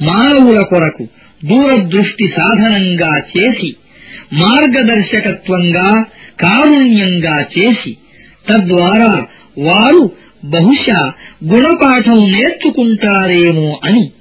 మానవుల 0.00 0.60
కొరకు 0.62 1.04
దూరదృష్టి 1.42 2.26
సాధనంగా 2.36 3.12
చేసి 3.32 3.70
మార్గదర్శకత్వంగా 4.42 5.88
కారుణ్యంగా 6.41 7.45
చేసి 7.59 7.97
తద్వారా 8.49 9.25
వారు 9.57 10.11
బహుశా 10.45 11.13
గుణపాఠం 11.53 12.31
నేర్చుకుంటారేమో 12.31 13.79
అని. 13.83 14.11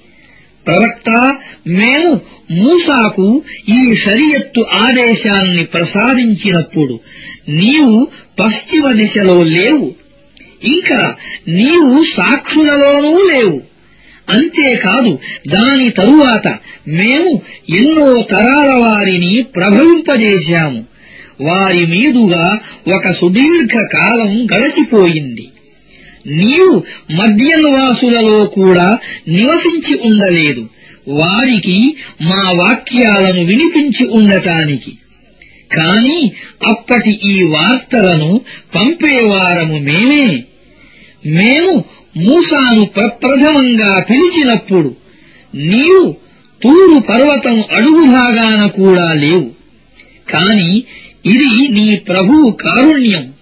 ప్రవక్త 0.67 1.37
మేము 1.69 2.21
మూసాకు 2.51 3.43
ఈ 3.69 3.95
షరియత్తు 3.95 4.67
ఆదేశాన్ని 4.73 5.65
ప్రసాదించినప్పుడు 5.65 7.01
నీవు 7.49 8.09
పశ్చిమ 8.41 8.93
దిశలో 8.93 9.43
లేవు 9.43 9.95
ఇంకా 10.65 11.17
నీవు 11.49 12.05
సాక్షులలోనూ 12.05 13.29
లేవు. 13.33 13.63
అంతేకాదు 14.31 15.19
దాని 15.49 15.91
తరువాత 15.91 16.59
మేము 16.89 17.43
ఎన్నో 17.71 18.23
తరాల 18.23 18.71
వారిని 18.75 19.43
ప్రభవింపజేశాము. 19.43 20.96
వారి 21.41 21.87
మీదుగా 21.87 22.59
ఒక 22.97 23.11
సుదీర్ఘ 23.11 23.87
కాలం 23.93 24.47
నీవు 26.27 26.85
మద్యనివాసులలో 27.13 28.45
కూడా 28.45 28.99
నివసించి 29.29 29.99
ఉండలేదు. 29.99 30.69
వారికి 31.09 31.97
మా 32.23 32.51
వాక్యాలను 32.51 33.45
వినిపించి 33.45 34.09
ఉండటానికి. 34.09 34.99
కాని 35.73 36.33
అప్పటి 36.67 37.11
ఈ 37.11 37.43
వార్తలను 37.43 38.41
పంపేవారము 38.75 39.79
మేమే. 39.79 40.45
మేము 41.27 41.85
మూసాను 42.17 42.85
ప్రప్రథమంగా 42.85 44.01
పిలిచినప్పుడు 44.11 44.97
నీవు 45.55 46.17
తూరు 46.63 47.01
పర్వతం 47.01 47.65
అడుగు 47.73 48.05
భాగాన 48.05 48.67
కూడా 48.67 49.13
లేవు. 49.13 49.51
కాని 50.31 50.85
ఇది 51.27 51.69
నీ 51.69 51.97
ప్రభువు 51.97 52.51
కారుణ్యం. 52.51 53.33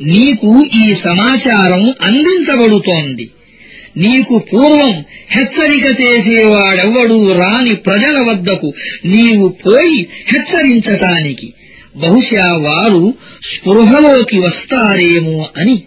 నీకు 0.00 0.64
ఈ 0.84 0.94
సమాచారం 0.94 1.94
అందించబడుతోంది. 2.02 3.30
నీకు 3.96 4.38
పూర్వం 4.38 5.04
హెచ్చరిక 5.30 6.00
చేసేవాడెవ్వడూ 6.00 7.32
రాని 7.32 7.74
ప్రజల 7.74 8.20
వద్దకు 8.20 8.72
నీవు 9.04 9.48
పోయి 9.48 10.06
హెచ్చరించటానికి. 10.26 11.52
బహుశా 11.96 12.56
వారు 12.56 13.14
స్పృహలోకి 13.54 14.38
వస్తారేమో 14.38 15.48
అని. 15.58 15.82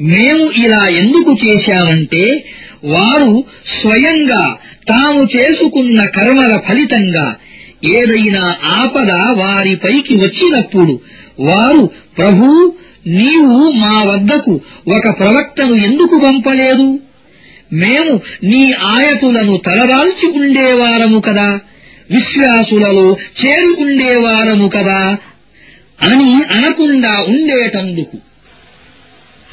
మేము 0.00 0.50
ఇలా 0.50 0.86
ఎందుకు 0.86 1.36
చేశామంటే 1.46 2.44
వారు 2.84 3.44
స్వయంగా 3.82 4.56
తాము 4.88 5.28
చేసుకున్న 5.36 6.04
కర్మల 6.04 6.58
ఫలితంగా 6.68 7.36
ఏదైనా 7.86 8.56
ఆపద 8.64 9.10
వారిపైకి 9.38 10.14
వచ్చినప్పుడు 10.14 11.00
వారు 11.40 11.90
ప్రభూ 12.18 12.72
నీవు 13.06 13.72
మా 13.72 14.02
వద్దకు 14.02 14.60
ఒక 14.96 15.20
ప్రవక్తను 15.20 15.74
ఎందుకు 15.74 16.20
పంపలేదు? 16.24 16.98
మేము 17.72 18.20
నీ 18.42 18.72
ఆయతులను 18.72 19.56
తలదాల్చి 19.56 20.26
ఉండేవారము 20.40 21.20
కదా 21.20 21.60
విశ్వాసులలో 22.10 23.16
చేరుకుండేవారము 23.44 24.68
కదా 24.68 25.16
అని 26.02 26.44
అనకుండా 26.54 27.12
ఉండేటందుకు. 27.20 28.33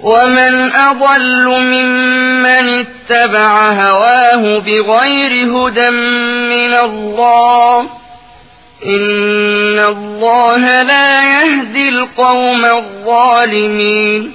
ومن 0.00 0.54
أضل 0.88 1.46
ممن 1.74 2.66
اتبع 2.82 3.52
هواه 3.72 4.42
بغير 4.58 5.32
هدى 5.54 5.90
من 6.54 6.72
الله 6.88 7.80
إن 8.86 9.78
الله 9.78 10.82
لا 10.82 11.10
يهدي 11.36 11.88
القوم 11.88 12.64
الظالمين 12.64 14.32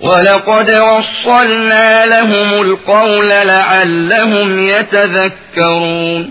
ولقد 0.00 0.68
وصلنا 0.72 2.06
لهم 2.06 2.62
القول 2.62 3.28
لعلهم 3.52 4.48
يتذكرون 4.68 6.22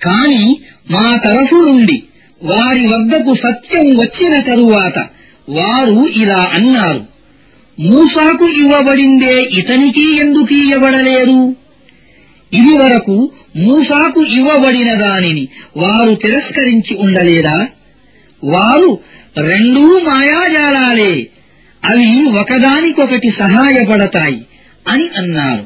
కాని 0.00 0.44
మా 0.94 1.06
తరఫు 1.26 1.56
నుండి 1.68 1.96
వారి 2.42 2.82
వద్దకు 2.92 3.32
సత్యం 3.46 3.86
వచ్చిన 4.00 4.34
తరువాత 4.50 4.96
వారు 5.49 6.05
ఇలా 6.15 6.49
అన్నారు 6.53 7.05
మూసాకు 7.79 8.45
ఇవ్వబడిందే 8.47 9.41
ఇతనికి 9.41 10.19
ఎందుకు 10.19 10.53
ఇవ్వబడలేరు 10.53 11.55
ఇదివరకు 12.53 13.31
మూసాకు 13.57 14.21
ఇవ్వబడిన 14.21 14.95
దానిని 14.95 15.47
వారు 15.77 16.13
తిరస్కరించి 16.15 16.97
ఉండలేదా? 16.97 17.67
వారు 18.43 18.99
రెండూ 19.37 19.99
మాయాజాలాలే 19.99 21.27
అవి 21.85 22.37
ఒకదానికొకటి 22.39 23.29
సహాయపడతాయి 23.29 24.45
అని 24.87 25.09
అన్నారు. 25.17 25.65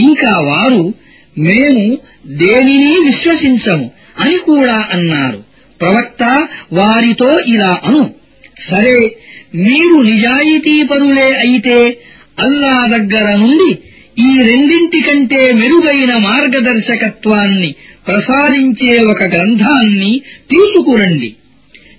ఇంకా 0.00 0.40
వారు 0.40 0.94
మేము 1.38 1.98
దేనిని 2.26 3.00
విశ్వసించము 3.04 3.90
అని 4.18 4.36
కూడా 4.36 4.88
అన్నారు. 4.92 5.42
ప్రవక్త 5.80 6.48
వారితో 6.72 7.38
ఇలా 7.38 7.80
అను. 7.84 8.15
సరే 8.60 9.16
మీరు 9.54 10.02
నిజాయితీపరులే 10.02 11.36
అయితే 11.36 11.98
అల్లా 12.38 12.86
దగ్గర 12.86 13.36
నుండి 13.36 13.78
ఈ 14.22 14.40
రెండింటి 14.50 15.00
కంటే 15.00 15.52
మెరుగైన 15.52 16.16
మార్గదర్శకత్వాన్ని 16.16 17.74
ప్రసాదించే 18.06 18.98
ఒక 18.98 19.22
గ్రంథాన్ని 19.22 20.20
తీసుకురండి. 20.50 21.34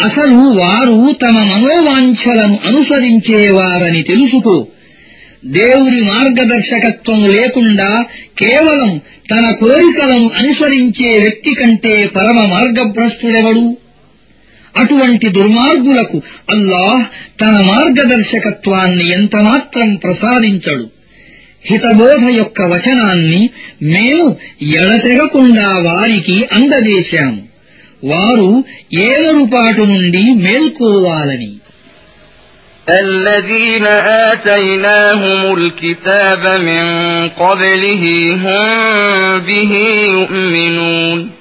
అసలు 0.05 0.33
వారు 0.33 1.13
తమ 1.13 1.43
మనోవాంఛలను 1.43 2.59
అనుసరించేవారని 2.65 4.03
తెలుసుకో. 4.03 4.67
దేవుని 5.45 6.01
మార్గదర్శకత్వం 6.01 7.25
లేకుండా 7.25 8.05
కేవలం 8.39 9.01
తన 9.31 9.49
కోరికలను 9.55 10.29
అనుసరించే 10.29 11.19
వ్యక్తి 11.19 11.53
కంటే 11.53 12.07
పరమ 12.07 12.45
మార్గభ్రష్టుడెవడు? 12.45 13.77
అటువంటి 14.77 15.29
దుర్మార్గులకు 15.29 16.21
అల్లాహ్ 16.49 17.05
తన 17.41 17.51
మార్గదర్శకత్వాన్ని 17.51 19.11
ఎంతమాత్రం 19.11 19.95
ప్రసాదించడు. 19.95 20.89
హితబోధ 21.65 22.25
యొక్క 22.25 22.61
వచనాన్ని 22.61 23.49
మేము 23.83 24.37
ఎడతెగకుండా 24.61 25.69
వారికి 25.69 26.45
అందజేశాము. 26.53 27.41
వారు 28.03 28.63
ఏలరుపాటు 28.93 29.81
నుండి 29.81 30.21
మేల్కోవాలని. 30.21 31.53
الذين 32.99 33.87
آتيناهم 33.87 35.53
الكتاب 35.57 36.43
من 36.61 36.85
قبله 37.29 38.35
هم 38.43 39.39
به 39.39 39.73
يؤمنون. 40.11 41.39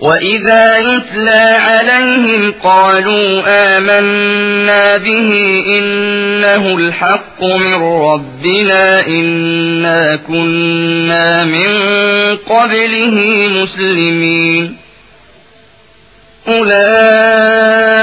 وإذا 0.00 0.78
يتلى 0.78 1.42
عليهم 1.56 2.54
قالوا 2.62 3.42
آمنا 3.46 4.96
به 4.96 5.30
إنه 5.66 6.76
الحق 6.76 7.44
من 7.44 7.74
ربنا 7.82 9.06
إنا 9.06 10.16
كنا 10.16 11.44
من 11.44 11.70
قبله 12.36 13.46
مسلمين. 13.48 14.76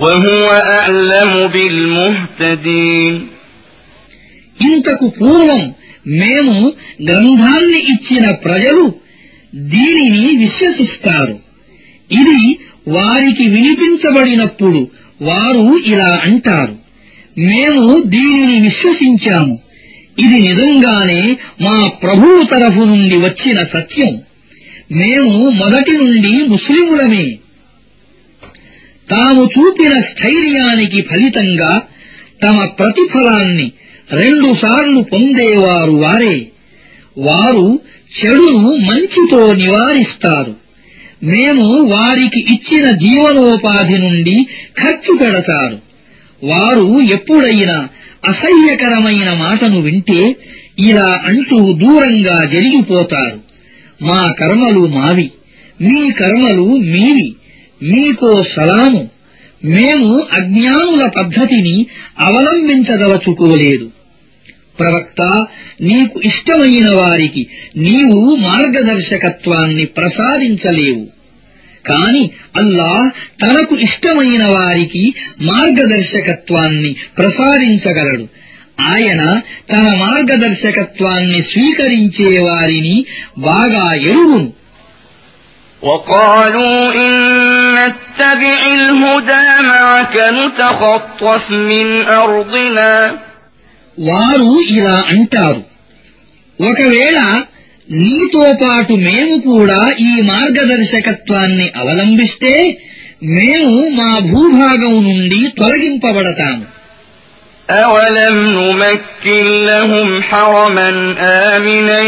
وهو 0.00 0.46
أعلم 0.72 1.32
بالمهتدين 1.48 3.14
ఇంతకు 4.58 5.06
పూర్వం 5.18 5.62
మేము 6.20 6.54
గ్రంథాన్ని 7.08 7.80
ఇచ్చిన 7.92 8.26
ప్రజలు 8.44 8.84
దీనిని 9.70 10.24
విశ్వసిస్తారు 10.42 11.36
ఇది 12.10 12.40
వారికి 12.88 13.44
వినిపించబడినప్పుడు 13.48 14.80
వారు 15.20 15.64
ఇలా 15.92 16.12
అంటారు 16.26 16.74
మేము 17.46 17.84
దీనిని 18.14 18.56
విశ్వసించాము 18.60 19.54
ఇది 20.18 20.38
నిజంగానే 20.48 21.22
మా 21.62 21.76
ప్రభువు 22.02 22.38
తరఫు 22.52 22.82
నుండి 22.92 23.16
వచ్చిన 23.16 23.58
సత్యం 23.74 24.12
మేము 25.00 25.32
మొదటి 25.62 25.94
నుండి 26.02 26.32
ముస్లిములమే 26.52 27.26
తాము 29.11 29.41
చూపిన 29.41 29.99
స్థైర్యానికి 29.99 31.01
ఫలితంగా 31.01 31.81
తమ 32.43 32.65
ప్రతిఫలాన్ని 32.65 33.71
రెండుసార్లు 34.11 35.01
పొందేవారు 35.01 35.91
వారే. 35.91 36.47
వారు 37.17 37.79
చెడును 38.19 38.75
మంచితో 38.75 39.53
నివారిస్తారు. 39.53 40.55
మేము 41.23 41.83
వారికి 41.83 42.39
ఇచ్చిన 42.39 42.91
జీవనోపాధి 42.91 43.97
నుండి 43.97 44.43
ఖర్చు 44.83 45.17
పెడతారు. 45.17 45.79
వారు 46.43 47.01
ఎప్పుడైనా 47.01 47.87
అసహ్యకరమైన 48.27 49.33
మాటను 49.33 49.81
వింటే 49.81 50.35
ఇలా 50.79 51.21
అంటూ 51.25 51.73
దూరంగా 51.73 52.45
జరిగిపోతారు. 52.53 53.39
మా 54.01 54.31
కర్మలు 54.39 54.87
మావి 54.87 55.31
మీ 55.81 56.11
కర్మలు 56.11 56.65
మీవి. 56.65 57.35
మీకో 57.83 58.43
సలాము. 58.43 59.09
మేము 59.65 60.27
అజ్ఞానుల 60.33 61.07
పద్ధతిని 61.07 61.85
అవలంబించదలచుకోలేదు. 62.19 63.91
ప్రవక్త 64.79 65.45
నీకు 65.81 66.21
ఇష్టమైన 66.25 66.89
వారికి 66.89 67.47
నీవు 67.77 68.35
మార్గదర్శకత్వాన్ని 68.35 69.85
ప్రసాదించలేవు. 69.85 71.07
కాని 71.85 72.29
అల్లాహ్ 72.57 73.09
తనకు 73.41 73.75
ఇష్టమైన 73.75 74.43
వారికి 74.43 75.13
మార్గదర్శకత్వాన్ని 75.41 76.95
ప్రసాదించగలడు. 77.17 78.27
ఆయన 78.81 79.21
తన 79.71 79.95
మార్గదర్శకత్వాన్ని 79.97 81.43
స్వీకరించే 81.43 82.39
వారిని 82.39 83.05
బాగా 83.37 83.93
ఎరుగును 83.93 84.53
وقالوا 85.82 86.78
إن 86.96 87.12
نتبع 87.74 88.58
الهدى 88.74 89.44
معك 89.64 90.14
نتخطف 90.32 91.44
من 91.70 91.86
أرضنا 92.20 92.92
వారు 93.98 94.48
ఇలా 94.76 94.96
అంటారు 95.12 95.62
ఒకవేళ 96.58 97.18
నీతో 97.88 98.44
పాటు 98.62 98.92
మేము 99.06 99.34
కూడా 99.48 99.80
ఈ 100.00 100.12
మార్గదర్శకత్వాన్ని 100.22 101.66
అవలంబిస్తే 101.76 102.54
మేము 103.36 103.76
మా 103.98 104.10
భూభాగం 104.30 104.94
నుండి 105.04 105.40
తొలగింపబడతాము 105.58 106.64
أولم 107.70 108.36
نمكن 108.50 109.66
لهم 109.66 110.22
حرما 110.22 110.88
آمنا 111.56 112.00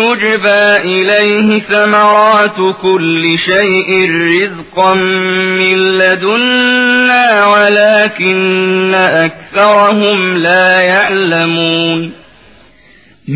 يجبى 0.00 0.64
إليه 0.92 1.58
ثمرات 1.60 2.58
كل 2.82 3.24
شيء 3.38 3.88
رزقا 4.32 4.94
من 5.60 5.78
لدنا 5.98 7.46
ولكن 7.46 8.94
أكثرهم 8.94 10.36
لا 10.38 10.80
يعلمون 10.92 12.00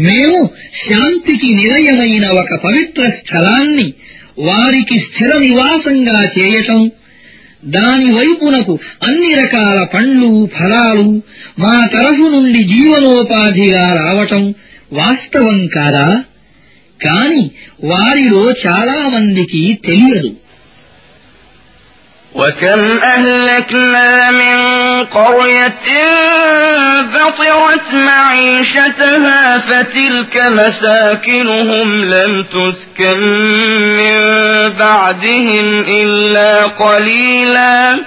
మేము 0.06 0.38
శాంతికి 0.86 1.48
నిలయమైన 1.60 2.24
ఒక 2.40 2.50
పవిత్ర 2.64 3.02
స్థలాన్ని 3.18 3.86
వారికి 4.48 4.96
స్థిర 5.04 5.30
నివాసంగా 5.46 6.18
చేయటం 6.34 6.80
దాని 7.65 8.11
వైపునకు 8.11 8.79
అన్ని 9.03 9.33
రకాల 9.33 9.83
పండ్లు 9.93 10.49
ఫలాలు 10.59 11.21
మా 11.59 11.85
తరఫు 11.93 12.21
నుండి 12.21 12.63
జీవనోపాధిగా 12.63 13.93
రావటం 13.93 14.53
వాస్తవం 14.93 15.67
కాదా? 15.67 16.23
కాని 17.01 17.51
వారిలో 17.83 18.51
చాలా 18.51 19.09
మందికి 19.13 19.79
తెలియదు. 19.85 20.42
وكم 22.34 22.80
أهلكنا 23.14 24.30
من 24.30 24.56
قرية 25.06 25.86
بطرت 27.14 27.88
معيشتها 27.92 29.58
فتلك 29.58 30.34
مساكنهم 30.60 32.04
لم 32.04 32.42
تسكن 32.42 33.20
من 34.00 34.18
بعدهم 34.78 35.66
إلا 35.88 36.66
قليلا 36.66 37.98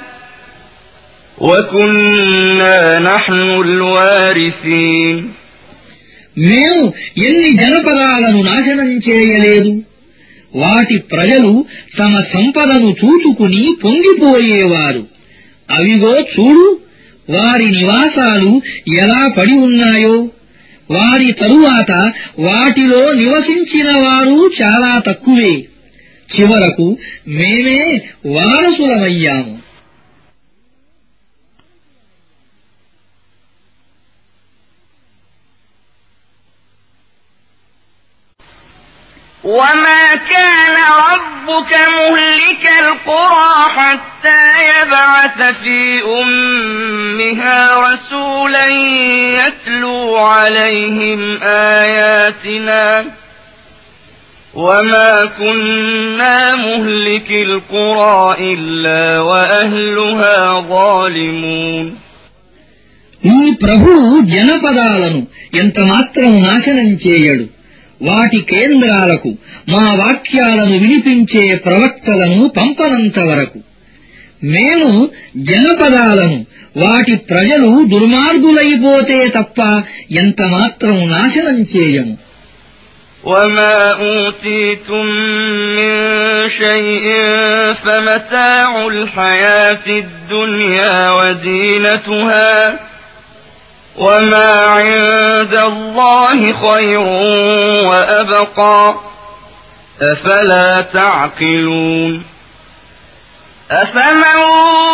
وكنا 1.38 2.99
نحن 2.99 3.39
الوارثين 3.65 5.17
మేము 6.49 6.82
ఎన్ని 7.25 7.49
జనపదాలను 7.61 8.39
నాశనం 8.49 8.91
చేయలేదు 9.07 9.71
వాటి 10.55 10.99
ప్రజలు 10.99 11.64
తమ 11.99 12.20
సంపదను 12.20 12.88
చూచుకుని 12.88 13.76
పొంగిపోయేవారు. 13.84 15.07
అవిగో 15.70 16.20
చూడు 16.20 16.80
వారి 17.30 17.70
నివాసాలు 17.70 18.62
ఎలా 18.99 19.28
పడి 19.28 19.53
ఉన్నాయో. 19.53 20.30
వారి 20.90 21.32
తరువాత 21.32 22.12
వాటిలో 22.38 23.12
నివసించిన 23.12 23.88
వారు 23.88 24.51
చాలా 24.62 25.03
తక్కువే. 25.07 25.64
చివరకు 26.38 26.97
మేమే 27.28 28.01
వారసులమయ్యాము. 28.26 29.65
وما 39.45 40.05
كان 40.34 40.75
ربك 41.09 41.71
مهلك 41.97 42.63
القرى 42.84 43.53
حتى 43.77 44.43
يبعث 44.73 45.38
في 45.61 45.79
أمها 46.21 47.59
رسولا 47.88 48.65
يتلو 49.39 50.17
عليهم 50.17 51.21
آياتنا 51.82 53.05
وما 54.53 55.11
كنا 55.39 56.55
مهلك 56.55 57.32
القرى 57.32 58.53
إلا 58.53 59.19
وأهلها 59.19 60.38
ظالمون 60.69 61.86
నీ 63.23 63.41
ప్రభువు 63.63 64.05
జనపదాలను 64.34 65.19
ఎంతమాత్రం 65.61 66.32
నాశనం 66.45 66.89
చేయడు 67.03 67.45
వాటి 68.01 68.39
కేంద్రాలకు 68.51 69.32
మా 69.69 69.84
వాక్యాలను 69.99 70.75
వినిపించే 70.77 71.43
ప్రవక్తలను 71.65 72.41
పంపనంత 72.57 73.19
వరకు 73.29 73.59
మేము 74.53 74.89
జనపదాలను 75.49 76.39
వాటి 76.77 77.15
ప్రజలు 77.29 77.69
దుర్మార్గులైపోతే 77.93 79.19
తప్ప 79.38 79.59
ఎంతమాత్రం 80.21 80.97
నాశనం 81.15 81.59
చేయము 81.73 82.15
وما 83.23 83.77
أوتيتم 84.01 85.05
من 85.77 85.93
شيء 86.61 87.05
فمتاع 87.73 88.88
الحياة 88.88 89.86
الدنيا 90.03 91.11
وزينتها 91.11 92.51
وما 93.99 94.53
عند 94.53 95.55
الله 95.55 96.70
خير 96.70 97.01
وأبقى 97.88 98.94
أفلا 100.03 100.80
تعقلون 100.92 102.24
أفمن 103.70 104.36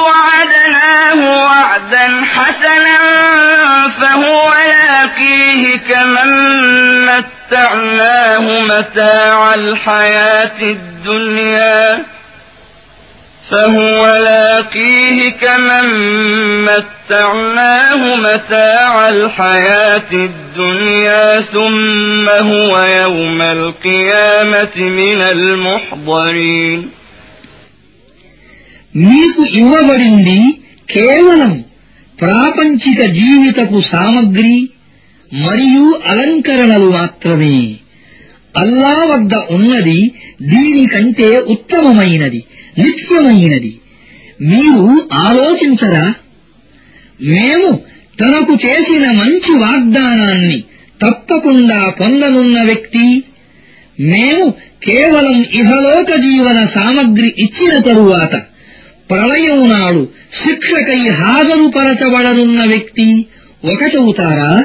وعدناه 0.07 1.39
وعدا 1.39 2.25
حسنا 2.35 2.99
فهو 4.01 4.53
لاقيه 4.53 5.79
كمن 5.79 7.07
متعناه 7.07 8.61
متاع 8.61 9.55
الحياة 9.55 10.63
الدنيا 10.63 12.05
فهو 13.44 14.00
لاقيه 14.22 15.30
كمن 15.34 15.86
متعناه 16.66 18.02
متاع 18.18 19.10
الحياة 19.10 20.12
الدنيا 20.14 21.42
ثم 21.44 22.26
هو 22.50 22.74
يوم 23.02 23.40
القيامة 23.58 24.76
من 24.92 25.20
المحضرين 25.34 26.80
మీకు 29.08 29.44
ఇవ్వబడింది 29.60 30.40
కేవలం 30.90 31.54
ప్రాపంచిక 32.20 33.00
జీవితపు 33.18 33.80
సామగ్రి 33.92 34.58
మరియు 35.32 35.86
అలంకరణలు 36.12 36.88
మాత్రమే 36.92 37.58
అల్లా 38.56 38.94
వద్ద 39.12 39.34
ఉన్నది 39.56 40.00
దీనికంటే 40.52 41.30
ఉత్తమమైనది 41.56 42.42
నిత్యమైనది. 42.79 43.79
మీరు 44.41 45.09
ఆలోచించరా? 45.13 46.15
మేము 47.21 47.77
తనకు 48.21 48.53
చేసిన 48.53 49.11
మంచి 49.11 49.59
వాగ్దానాన్ని 49.59 50.65
తప్పకుండా 51.03 51.89
పొందనున్న 52.01 52.63
వ్యక్తి 52.63 53.25
మేము 54.01 54.51
కేవలం 54.83 55.45
ఇహలోక 55.55 56.17
జీవన 56.17 56.65
సామగ్రి 56.65 57.35
ఇచ్చిన 57.39 57.79
తరువాత 57.79 58.43
ప్రళయం 59.11 59.69
నాడు 59.69 60.09
శిక్షకై 60.33 61.09
హాజరుపరచబడనున్న 61.09 62.65
వ్యక్తి 62.65 63.27
ఒకటవుతారా? 63.65 64.65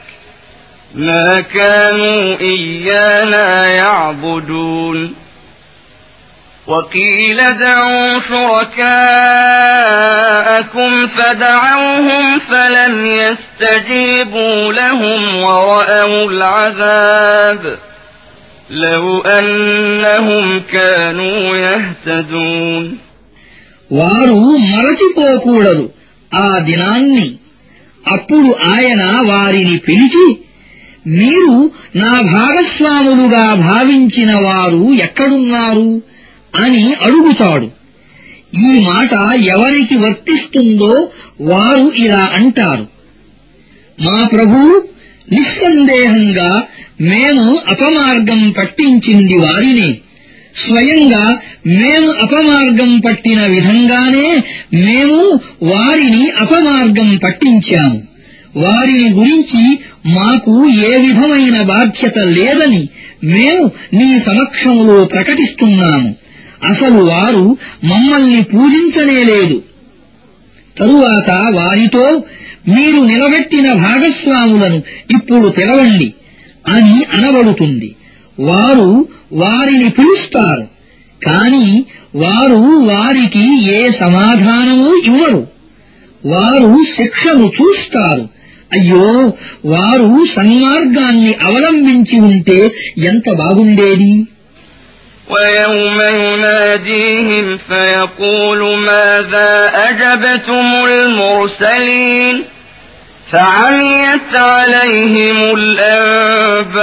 ما 0.94 1.40
كانوا 1.40 2.40
إيانا 2.40 3.66
يعبدون 3.66 5.14
وقيل 6.66 7.36
دعوا 7.58 8.20
شركاءكم 9.76 11.06
فدعوهم 11.06 12.40
فلم 12.40 13.06
يستجيبوا 13.06 14.72
لهم 14.72 15.34
ورأوا 15.42 16.30
العذاب 16.30 17.76
لو 18.70 19.20
أنهم 19.20 20.60
كانوا 20.72 21.56
يهتدون 21.56 22.84
వారు 24.00 24.38
మరచిపోకూడదు 24.72 25.84
ఆ 26.44 26.48
దినాన్ని 26.68 27.26
అప్పుడు 28.14 28.50
ఆయన 28.72 29.02
వారిని 29.30 29.76
పిలిచి 29.86 30.26
మీరు 31.07 31.71
నా 31.95 32.21
భాగస్వాములుగా 32.21 33.53
భావించిన 33.53 34.33
వారు 34.35 34.93
ఎక్కడున్నారు 34.93 36.01
అని 36.55 36.93
అడుగుతాడు. 36.93 37.65
ఈ 38.55 38.79
మాట 38.79 39.13
ఎవరికి 39.35 39.95
వర్తిస్తుందో 39.95 41.09
వారు 41.41 41.91
ఇలా 41.95 42.29
అంటారు. 42.33 42.87
మా 44.01 44.27
ప్రభు 44.33 44.83
నిస్సందేహంగా 45.31 46.63
మేము 47.01 47.59
అపమార్గం 47.67 48.49
పట్టించింది 48.57 49.33
వారినే. 49.33 49.97
స్వయంగా 50.67 51.37
మేము 51.67 52.11
అపమార్గం 52.11 52.99
పట్టిన 52.99 53.47
విధంగానే 53.47 54.43
మేము 54.73 55.39
వారిని 55.63 56.31
అపమార్గం 56.31 57.19
పట్టించాము. 57.23 58.10
వారిని 58.57 59.09
గురించి 59.09 59.79
మాకు 60.13 60.69
ఏ 60.69 61.07
విధమైన 61.07 61.61
బాధ్యత 61.61 62.17
లేదని 62.17 62.89
మేము 63.23 63.71
నీ 63.93 64.19
సమక్షంలో 64.19 65.03
ప్రకటిస్తున్నాము. 65.03 66.15
అసలు 66.63 67.03
వారు 67.03 67.57
మమ్మల్ని 67.83 68.41
పూజించనేలేదు 68.41 69.61
తరువాత 70.77 71.31
వారితో 71.31 72.23
మీరు 72.67 73.01
నిలబెట్టిన 73.03 73.73
భాగస్వాములను 73.73 74.81
ఇప్పుడు 75.11 75.47
పిలవండి 75.49 76.13
అని 76.67 77.03
అనబడుతుంది. 77.03 77.95
వారు 78.39 79.07
వారిని 79.33 79.89
పిలుస్తారు 79.89 80.67
కాని 81.25 81.85
వారు 82.15 82.61
వారికి 82.63 83.73
ఏ 83.73 83.91
సమాధానమూ 83.91 84.95
ఇవ్వరు. 84.95 85.47
వారు 86.25 86.77
శిక్షను 86.97 87.51
చూస్తారు 87.61 88.40
అయ్యో 88.72 89.08
వారు 89.72 90.08
సన్మార్గాన్ని 90.36 91.32
అవలంబించి 91.48 92.18
ఉంటే 92.30 92.60
ఎంత 93.10 93.26
బాగుండేది 93.42 94.14
ويوم 95.30 95.98
يناديهم 96.24 97.46
فيقول 97.68 98.60
ماذا 98.90 99.52
أجبتم 99.88 100.66
المرسلين 100.90 102.36
فعميت 103.32 104.32
عليهم 104.52 105.38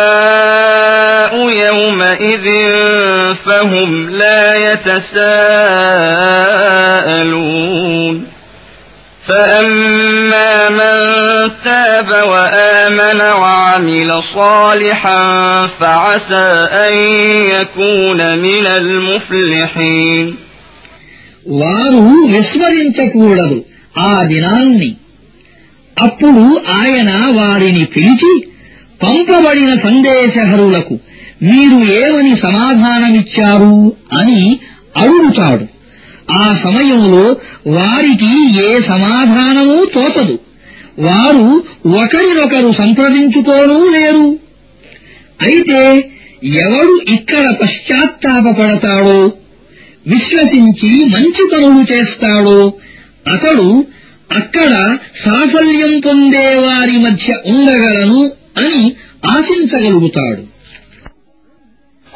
الأنباء 0.03 1.33
يومئذ 1.65 2.45
فهم 3.45 3.89
لا 4.21 4.43
يتساءلون 7.13 8.27
فأما 9.27 10.69
من 10.69 10.95
تاب 11.63 12.09
وآمن 12.31 13.19
وعمل 13.41 14.09
صالحا 14.35 15.21
فعسى 15.79 16.47
أن 16.85 16.93
يكون 17.51 18.19
من 18.37 18.65
المفلحين 18.79 20.25
వారు 21.61 22.03
విస్మరించకూడదు 22.33 23.57
ఆ 24.03 24.13
దినాన్ని 24.23 24.91
అప్పుడు 25.97 26.43
ఆయన 26.79 27.09
వారిని 27.39 27.85
పిలిచి 27.85 28.31
పంపబడిన 29.03 29.71
సందేశహరులకు 29.85 30.95
మీరు 31.41 31.77
ఏమని 32.01 32.33
సమాధానమిచ్చారు 32.45 33.75
అని 34.19 34.39
అడుగుతాడు 34.97 35.65
ఆ 36.30 36.56
సమయంలో 36.62 37.36
వారికి 37.66 38.62
ఏ 38.62 38.80
సమాధానమూ 38.80 39.84
తోచదు. 39.84 40.38
వారు 40.98 41.64
ఒకరినొకరు 41.88 42.72
సంప్రదించుకోనూ 42.72 43.90
లేరు. 43.90 44.38
అయితే 45.42 46.10
ఎవడు 46.44 47.12
ఇక్కడ 47.12 47.50
పశ్చాత్తాపపడతాడో 47.50 49.32
విశ్వసించి 50.06 51.04
మంచి 51.04 51.50
పనులు 51.54 51.92
చేస్తాడో 51.92 52.72
అతడు 53.32 53.86
అక్కడ 54.36 54.96
సాఫల్యం 55.24 56.00
పొందే 56.00 56.54
వారి 56.54 56.98
మధ్య 56.98 57.38
ఉండగలను 57.46 58.30
అని 58.56 58.92
ఆశించగలుగుతాడు. 59.30 60.57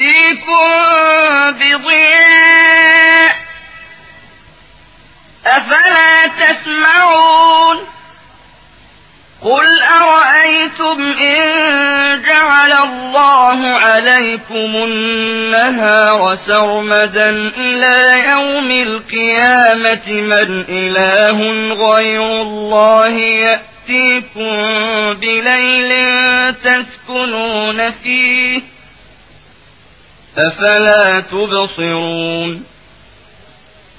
يأتيكم 0.00 1.58
بضياء 1.58 3.36
أفلا 5.46 6.26
تسمعون 6.26 7.76
قل 9.42 9.82
أرأيتم 9.82 11.02
إن 11.20 12.22
جعل 12.22 12.72
الله 12.72 13.70
عليكم 13.70 14.76
النهار 14.84 16.34
سرمدا 16.46 17.30
إلى 17.56 18.24
يوم 18.30 18.70
القيامة 18.70 20.12
من 20.12 20.64
إله 20.68 21.38
غير 21.74 22.22
الله 22.22 23.08
يأتيكم 23.18 24.54
بليل 25.20 25.92
تسكنون 26.54 27.90
فيه 27.90 28.71
أفلا 30.37 31.19
تبصرون 31.31 32.63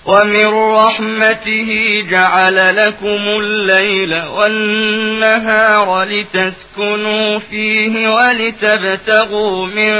ومن 0.07 0.47
رحمته 0.81 1.69
جعل 2.11 2.77
لكم 2.77 3.23
الليل 3.43 4.13
والنهار 4.37 5.89
لتسكنوا 6.03 7.39
فيه 7.51 8.09
ولتبتغوا 8.09 9.67
من 9.67 9.93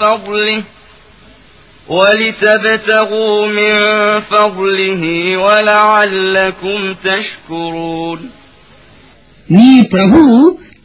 فضله 0.00 0.62
ولتبتغوا 1.88 3.46
من 3.46 3.74
فضله 4.20 5.02
ولعلكم 5.36 6.80
تشكرون 6.94 8.20
నీ 9.50 9.72
ప్రభువు 9.92 10.36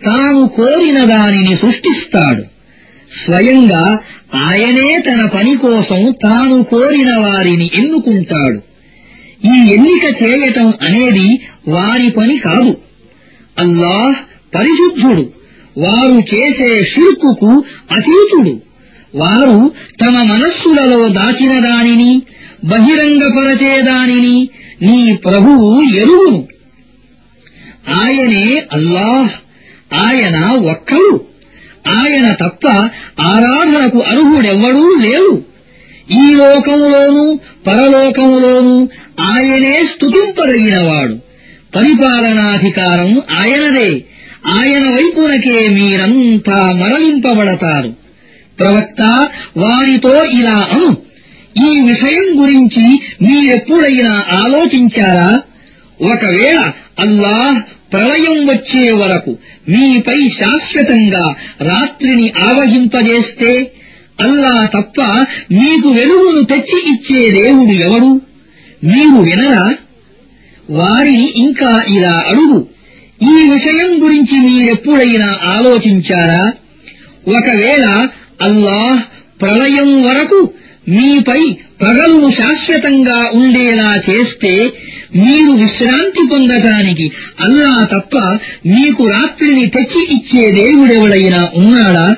తాను 0.06 0.42
కోరిన 0.58 1.00
దానిని 1.14 1.56
సృష్టిస్తాడు 1.64 2.44
స్వయంగా 3.24 3.84
ఆయనే 4.35 5.03
తన 5.07 5.27
పని 5.27 5.57
కోసం 5.57 6.13
తాను 6.23 6.63
కోరిన 6.63 7.17
వారిని 7.17 7.71
ఎన్నుకుంటాడు. 7.75 8.61
ఈ 9.47 9.73
ఎన్నిక 9.75 10.23
చేయటం 10.23 10.69
అనేది 10.69 11.41
వారి 11.69 12.11
పని 12.11 12.39
కాదు. 12.39 12.77
అల్లాహ్ 13.59 14.15
పరిశుద్ధుడు. 14.55 15.33
వారు 15.79 16.35
చేసే 16.35 16.85
షిర్కుకు 16.85 17.65
అతీతుడు. 17.91 18.61
వారు 19.15 19.73
తమ 20.01 20.23
మనస్సులలో 20.23 21.09
దాచిన 21.09 21.61
దానిని 21.61 22.23
బహిరంగపరచే 22.65 23.83
దానిని 23.83 24.49
నీ 24.83 25.17
ప్రభువు 25.17 25.83
ఎరువును 25.83 26.49
ఆయనే 27.89 28.63
అల్లాహ్. 28.73 29.31
ఆయన 29.95 30.47
ఒక్కడు. 30.47 31.32
ఆయన 31.89 32.31
తప్ప 32.31 32.69
ఆరాధనకు 33.21 34.03
అర్హుడెవ్వడూ 34.03 34.95
లేడు. 34.95 35.45
ఈ 36.11 36.35
లోకములోనూ 36.35 37.39
పరలోకములోనూ 37.67 38.89
ఆయనే 39.21 39.85
స్తుతింపదగినవాడు. 39.85 41.15
పరిపాలనాధికారం 41.77 43.23
ఆయనదే. 43.31 44.05
ఆయన 44.47 44.91
వైపునకే 44.91 45.69
మీరంతా 45.69 46.73
మరలింపబడతారు. 46.73 47.95
ప్రవక్త 48.59 49.29
వారితో 49.57 50.23
ఇలా 50.23 50.69
అను. 50.73 50.97
ఈ 51.69 51.81
విషయం 51.81 52.43
గురించి 52.43 52.83
మీరెప్పుడైనా 53.23 54.25
ఆలోచించారా? 54.33 55.41
ఒకవేళ 56.03 56.73
అల్లాహ్ 56.99 57.63
ప్రళయం 57.93 58.47
వచ్చే 58.47 58.93
వరకు 58.93 59.39
మీపై 59.69 60.29
శాశ్వతంగా 60.29 61.35
రాత్రిని 61.61 62.33
ఆవహింపజేస్తే 62.39 63.73
అల్లా 64.21 64.67
తప్ప 64.67 65.01
మీకు 65.53 65.89
వెలుగును 65.89 66.43
తెచ్చి 66.43 66.91
ఇచ్చే 66.91 67.31
దేవుడు 67.31 67.73
ఎవరు 67.73 68.21
మీరు 68.85 69.23
వినరా? 69.23 69.75
వారిని 70.71 71.39
ఇంకా 71.39 71.85
ఇలా 71.89 72.25
అడుగు. 72.27 72.69
ఈ 73.23 73.49
విషయం 73.51 74.03
గురించి 74.03 74.41
మీరెప్పుడైనా 74.41 75.39
ఆలోచించారా? 75.43 76.53
ఒకవేళ 77.29 77.85
అల్లాహ్ 78.41 79.03
ప్రళయం 79.41 80.03
వరకు 80.03 80.41
మీపై 80.89 81.57
పగలును 81.83 82.31
శాశ్వతంగా 82.31 83.31
ఉండేలా 83.33 84.01
చేస్తే 84.11 84.73
మీరు 85.17 85.51
విశ్రాంతి 85.51 86.29
పొందటానికి 86.33 87.13
అల్లా 87.41 87.85
తప్ప 87.85 88.19
మీకు 88.67 89.09
రాత్రిని 89.09 89.67
తెచ్చి 89.67 90.15
ఇచ్చే 90.15 90.51
దేవుడెవడైనా 90.51 91.49
ఉన్నాడా? 91.57 92.17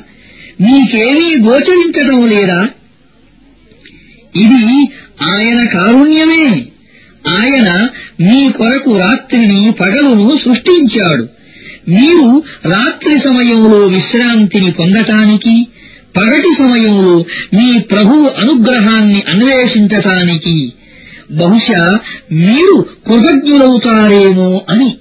మీకేమీ 0.61 1.35
గోచరించడం 1.35 2.29
లేదా? 2.29 2.69
ఇది 4.37 4.89
ఆయన 5.23 5.65
కారుణ్యమే. 5.65 6.65
ఆయన 7.29 7.89
మీ 8.21 8.53
కొరకు 8.53 8.99
రాత్రిని 8.99 9.73
పగలును 9.81 10.37
సృష్టించాడు. 10.37 11.29
మీరు 11.89 12.43
రాత్రి 12.65 13.19
సమయంలో 13.19 13.87
విశ్రాంతిని 13.87 14.73
పొందటానికి 14.73 15.67
పగటి 16.16 16.53
సమయంలో 16.53 17.26
మీ 17.53 17.80
ప్రభువు 17.91 18.28
అనుగ్రహాన్ని 18.41 19.24
అన్వేషించటానికి 19.32 20.74
బహుశా 21.39 21.84
మీరు 22.45 22.78
కృతజ్ఞులవుతారేమో 23.07 24.49
అని 24.70 24.99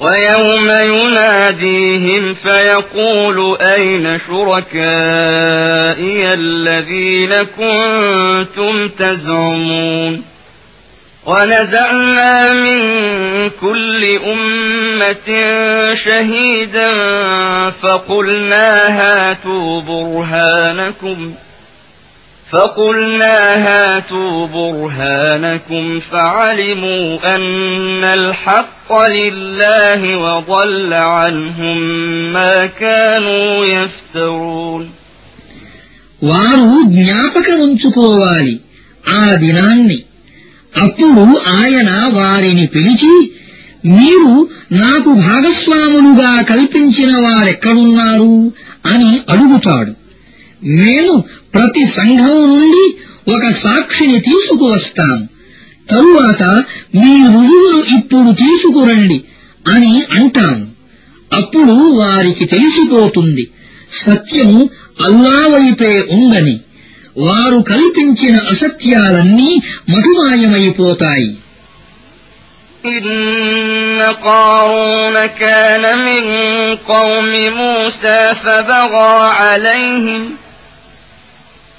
ويوم 0.00 0.68
يناديهم 0.92 2.36
فيقول 2.36 3.56
أين 3.72 4.20
شركائي 4.20 6.34
الذين 6.34 7.32
كنتم 7.52 8.88
تزعمون 8.90 10.24
ونزعنا 11.28 12.50
من 12.52 12.80
كل 13.50 14.02
أمة 14.32 15.28
شهيدا 15.94 16.90
فقلنا 17.82 18.68
هاتوا 19.00 19.80
برهانكم 19.80 21.34
فقلنا 22.52 23.36
هاتوا 23.66 24.46
برهانكم 24.46 26.00
فعلموا 26.00 27.36
أن 27.36 28.04
الحق 28.04 28.90
لله 29.08 30.00
وضل 30.18 30.92
عنهم 30.94 31.78
ما 32.32 32.66
كانوا 32.66 33.66
يفترون 33.66 34.84
వారు 36.30 36.68
జ్ఞాపకముంచుకోవాలి 36.98 38.54
ఆ 39.18 39.34
దినాన్ని 39.34 39.98
అప్పుడు 40.77 41.37
ఆయన 41.47 41.89
వారిని 42.13 42.67
పిలిచి 42.67 43.31
మీరు 43.85 44.49
నాకు 44.71 45.09
భాగస్వాములుగా 45.09 46.41
కల్పించిన 46.41 47.17
వారెక్కడున్నారు? 47.17 48.51
అని 48.85 49.19
అడుగుతాడు. 49.29 49.93
మేము 50.65 51.23
ప్రతి 51.53 51.87
సంఘం 51.87 52.49
నుండి 52.49 52.95
ఒక 53.35 53.51
సాక్షిని 53.51 54.19
తీసుకువస్తాం 54.19 55.27
తరువాత 55.89 56.43
మీ 56.95 57.23
రుజువును 57.23 57.97
ఇప్పుడు 57.97 58.31
తీసుకురండి 58.31 59.23
అని 59.67 60.03
అంటాను. 60.11 60.67
అప్పుడు 61.33 61.71
వారికి 61.71 62.45
తెలిసిపోతుంది 62.45 63.47
సత్యము 64.05 64.69
అల్లా 65.01 65.55
వైపే 65.55 66.07
ఉందని 66.11 66.59
వారు 67.18 67.58
కల్పించిన 67.72 68.36
అసత్యాలన్నీ 68.52 69.50
మటుమాయమైపోతాయి 69.92 71.28
إن 72.84 73.06
قارون 74.24 75.16
كان 75.42 75.98
من 75.98 76.24
قوم 76.86 77.32
موسى 77.52 78.20
فبغى 78.44 79.14
عليهم 79.40 80.22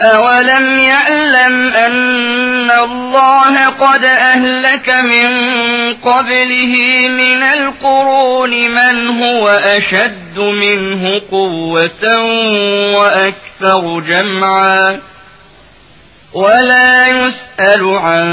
أولم 0.00 0.78
يعلم 0.80 1.54
أن 1.76 2.70
الله 2.70 3.54
قد 3.68 4.04
أهلك 4.04 4.88
من 4.88 5.28
قبله 5.94 6.74
من 7.08 7.42
القرون 7.42 8.50
من 8.50 9.08
هو 9.22 9.48
أشد 9.48 10.38
منه 10.38 11.02
قوة 11.30 12.04
وأكثر 12.96 14.00
جمعا 14.00 15.00
ولا 16.34 17.06
يسأل 17.08 17.82
عن 17.98 18.26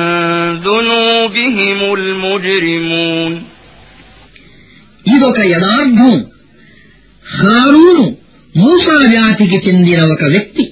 ذنوبهم 0.60 1.80
المجرمون 1.94 3.34
ఇదొక 5.06 5.40
యథార్థం 5.54 6.16
హారూను 7.26 8.06
మూసా 8.56 8.98
జాతికి 9.14 9.58
చెందిన 9.66 10.00
ఒక 10.14 10.24
వ్యక్తి 10.34 10.64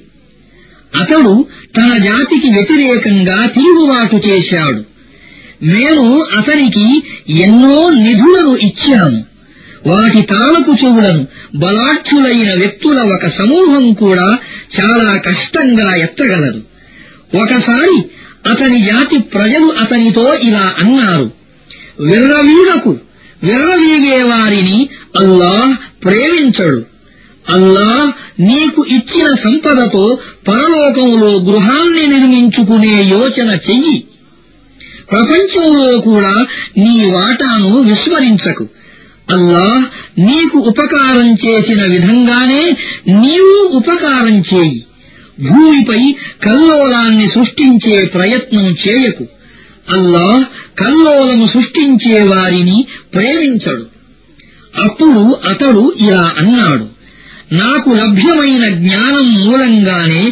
అతడు 0.97 1.47
తన 1.77 1.97
జాతికి 1.97 2.49
వ్యతిరేకంగా 2.49 3.47
తిరుగుబాటు 3.47 4.29
చేశాడు. 4.29 4.83
మేము 5.65 6.23
అతనికి 6.23 7.03
ఎన్నో 7.43 7.91
నిధులను 7.91 8.57
ఇచ్చాము. 8.57 9.25
వాటి 9.87 10.21
తాళపు 10.21 10.85
చెవులను 10.85 11.27
బలాఢ్యులైన 11.57 12.59
వ్యక్తుల 12.59 12.99
ఒక 13.15 13.27
సమూహం 13.27 13.93
కూడా 13.93 14.39
చాలా 14.81 15.17
కష్టంగా 15.17 15.95
ఎత్తగలరు 15.95 16.63
ఒకసారి 17.43 18.05
అతని 18.51 18.81
జాతి 18.81 19.19
ప్రజలు 19.19 19.67
అతనితో 19.79 20.35
ఇలా 20.35 20.75
అన్నారు 20.79 21.31
విర్రవీగకు 22.01 22.99
విర్రవీగే 23.43 24.23
వారిని 24.23 24.89
అల్లాహ్ 25.19 26.05
ప్రేమించడు. 26.05 26.85
అల్లా 27.49 28.13
నీకు 28.41 28.85
ఇచ్చిన 28.89 29.35
సంపదతో 29.35 30.19
పరలోకంలో 30.49 31.39
గృహాన్ని 31.39 32.07
నిర్మించుకునే 32.07 33.05
యోచన 33.09 33.51
చెయ్యి. 33.51 34.05
ప్రపంచంలో 35.11 36.01
కూడా 36.01 36.45
నీ 36.79 37.11
వాటాను 37.13 37.81
విస్మరించకు. 37.81 38.69
అల్లాహ్ 39.31 39.85
నీకు 40.21 40.59
ఉపకారం 40.59 41.33
చేసిన 41.33 41.87
విధంగానే 41.87 42.77
నీవు 43.09 43.71
ఉపకారం 43.77 44.39
చేయి. 44.39 44.85
భూమిపై 45.41 46.15
కల్లోలాన్ని 46.45 47.29
సృష్టించే 47.29 48.05
ప్రయత్నం 48.05 48.67
చేయకు. 48.67 49.27
అల్లాహ్ 49.91 50.45
కల్లోలము 50.79 51.47
సృష్టించే 51.47 52.23
వారిని 52.23 52.85
ప్రేమించడు. 53.15 53.87
అప్పుడు 54.85 55.37
అతడు 55.49 55.93
ఇలా 56.01 56.35
అన్నాడు. 56.39 57.00
నాకు 57.54 57.90
లభ్యమైన 57.94 58.66
జ్ఞానం 58.80 59.28
మూలంగానే 59.40 60.24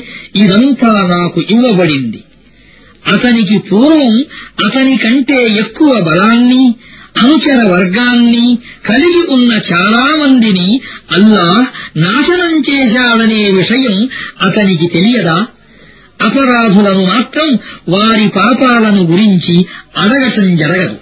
ఇదంతా 0.42 0.92
నాకు 1.12 1.40
ఇవ్వబడింది 1.56 2.22
అతనికి 3.06 3.58
పూర్వం 3.70 4.14
అతని 4.66 4.96
కంటే 4.98 5.40
ఎక్కువ 5.64 5.92
బలాన్ని 6.08 6.64
అనుచర 7.22 7.60
వర్గాన్ని 7.72 8.46
కలిగి 8.88 9.24
ఉన్న 9.36 9.52
చాలా 9.70 10.06
మందిని 10.22 10.68
అల్లాహ్ 11.18 11.66
నాశనం 11.98 12.54
చేశాడనే 12.70 13.42
విషయం 13.52 13.98
అతనికి 14.48 14.88
తెలియదా 14.88 15.38
అపరాధులను 16.20 17.04
మాత్రం 17.06 17.50
వారి 17.90 18.28
పాపాలను 18.38 19.04
గురించి 19.14 19.58
అడగటం 20.04 20.50
జరగదు 20.56 20.98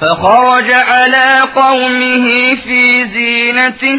فخرج 0.00 0.68
على 0.90 1.28
قومه 1.54 2.26
في 2.56 2.82
زينته 3.08 3.98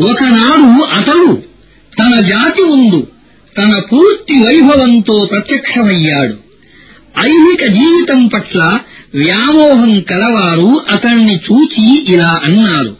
ఒకనాడు 0.00 0.82
అతడు 0.82 1.42
తన 1.98 2.20
జాతి 2.20 2.62
ముందు 2.62 3.06
తన 3.58 3.82
పూర్తి 3.92 4.34
వైభవంతో 4.34 5.28
ప్రత్యక్షమయ్యాడు. 5.30 6.34
ఐహిక 7.18 7.66
జీవితం 7.66 8.26
పట్ల 8.26 8.78
వ్యామోహం 9.14 10.00
కలవారు 10.00 10.80
అతణ్ణి 10.90 11.36
చూచి 11.36 12.14
ఇలా 12.14 12.40
అన్నారు 12.44 12.96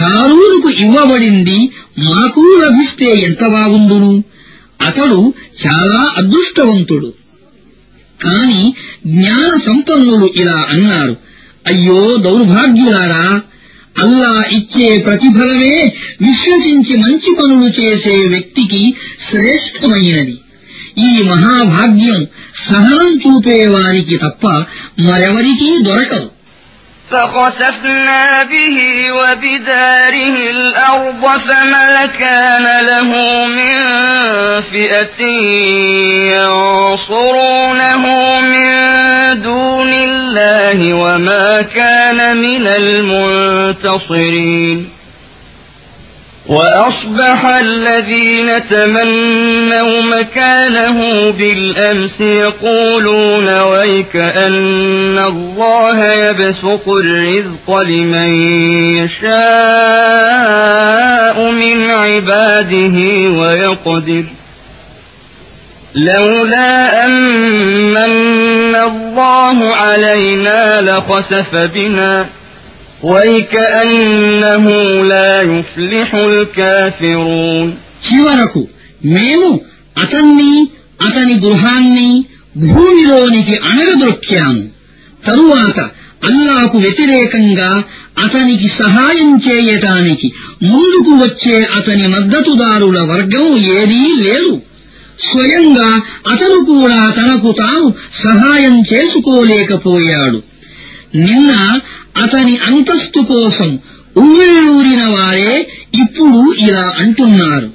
హారూనుకు 0.00 0.70
ఇవ్వబడింది 0.70 1.70
మాకు 1.98 2.40
లభిస్తే 2.64 3.24
ఎంత 3.24 3.46
బాగుండును? 3.48 4.22
అతడు 4.80 5.34
చాలా 5.66 6.12
అదృష్టవంతుడు. 6.16 7.12
కాని 8.19 8.61
జ్ఞాన 9.13 9.51
సంపన్నులు 9.67 10.27
ఇలా 10.41 10.59
అన్నారు 10.73 11.15
అయ్యో 11.65 12.01
దౌర్భాగ్యులారా 12.25 13.25
అల్లా 13.95 14.33
ఇచ్చే 14.57 14.89
ప్రతిఫలమే 15.05 15.75
విశ్వసించి 16.21 16.93
మంచి 16.97 17.31
పనులు 17.39 17.69
చేసే 17.79 18.15
వ్యక్తికి 18.33 18.83
శ్రేష్టమైనది 19.27 20.35
ఈ 21.01 21.11
మహాభాగ్యం 21.31 22.19
సహనం 22.67 23.11
చూపేవారికి 23.23 24.17
తప్ప 24.25 24.45
మరెవరికీ 25.07 25.71
దొరకదు 25.89 26.29
فخسفنا 27.11 28.23
به 28.45 28.77
وبداره 29.13 30.35
الأرض 30.51 31.23
فما 31.39 31.89
كان 32.21 32.65
له 32.83 33.09
من 33.49 33.75
فئة 34.63 35.19
ينصرونه 36.31 36.64
من 38.40 38.86
دون 39.42 39.92
الله 39.92 40.94
وما 40.94 41.62
كان 41.62 42.36
من 42.36 42.66
المنتصرين. 42.66 44.88
وأصبح 46.48 47.46
الذين 47.46 48.68
تمنوا 48.68 50.02
مكانه 50.02 51.30
بالأمس 51.30 52.20
يقولون 52.20 53.60
ويك 53.60 54.16
أن 54.16 55.18
الله 55.18 56.12
يبسط 56.12 56.88
الرزق 56.88 57.78
لمن 57.78 58.34
يشاء 58.98 59.36
من 61.50 61.90
عباده 61.90 63.28
ويقدر. 63.40 64.24
لولا 65.95 67.05
أمن 67.05 68.75
الله 68.75 69.57
علينا 69.75 70.81
لخسف 70.81 71.51
بنا 71.75 72.13
ويكأنه 73.03 74.65
لا 75.03 75.41
يفلح 75.43 76.09
الكافرون 76.29 77.67
చివరకు 78.07 78.61
మేము 79.15 79.49
అతన్ని 80.03 80.53
అతని 80.99 81.35
గృహాన్ని 81.45 82.09
భూమిలోనికి 82.65 83.55
అణగదొక్కాము 83.69 84.63
తరువాత 85.23 85.77
అల్లాకు 86.29 86.77
వ్యతిరేకంగా 86.77 87.71
అతనికి 88.23 88.67
సహాయం 88.81 89.29
చేయటానికి 89.45 90.27
ముందుకు 90.71 91.11
వచ్చే 91.23 91.57
అతని 91.77 92.05
మద్దతుదారుల 92.15 92.99
వర్గం 93.11 93.45
ఏదీ 93.77 94.03
లేదు 94.25 94.51
స్వయంగా 95.20 96.00
అతను 96.32 96.64
కూడా 96.64 97.14
తనకు 97.16 97.52
తాను 97.52 97.94
సహాయం 98.14 98.80
చేసుకోలేకపోయాడు. 98.80 100.42
నిన్న 101.14 101.80
అతని 102.22 102.56
అంతస్తు 102.56 103.20
కోసం 103.20 103.78
ఉమ్మిళ్ళూరిన 104.16 105.06
వారే 105.06 105.68
ఇప్పుడు 105.94 106.54
ఇలా 106.58 106.94
అంటున్నారు. 106.98 107.70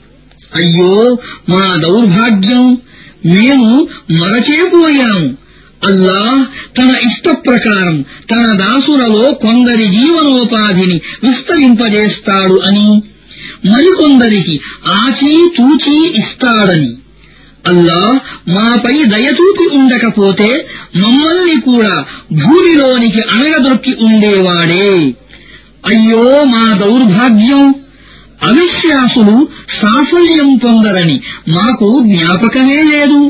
అయ్యో 0.56 1.18
మా 1.50 1.76
దౌర్భాగ్యం. 1.76 2.78
మేము 3.26 3.88
మరచేపోయాము. 4.12 5.42
అల్లాహ్ 5.88 6.46
తన 6.78 6.94
ఇష్ట 7.08 7.30
ప్రకారం 7.30 8.02
తన 8.02 8.58
దాసులలో 8.58 9.34
కొందరి 9.34 9.88
జీవనోపాధిని 9.88 11.02
విస్తరింపజేస్తాడు 11.24 12.62
అని 12.66 13.04
మరికొందరికి 13.72 14.60
ఆచీ 14.88 15.50
తూచీ 15.58 16.14
ఇస్తాడని. 16.18 16.94
అల్లాహ్ 17.65 18.17
మాపై 18.57 18.97
దయచూపి 19.13 19.65
ఉండకపోతే 19.79 20.51
మమ్మల్ని 21.03 21.57
కూడా 21.69 21.95
భూమిలోనికి 22.43 23.23
అణగదొక్కి 23.33 23.93
ఉండేవాడే 24.07 24.91
అయ్యో 25.91 26.27
మా 26.53 26.65
దౌర్భాగ్యం 26.83 27.65
అవిశ్వాసులు 28.43 29.37
సాఫల్యం 29.81 30.51
పొందరని 30.65 31.19
మాకు 31.57 31.89
జ్ఞాపకమే 32.13 32.81
లేదు 32.95 33.21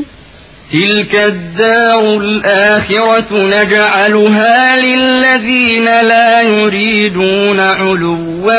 تلك 0.71 1.13
الدار 1.27 2.01
الآخرة 2.17 3.29
نجعلها 3.55 4.57
للذين 4.77 5.85
لا 6.03 6.41
يريدون 6.41 7.59
علوا 7.59 8.57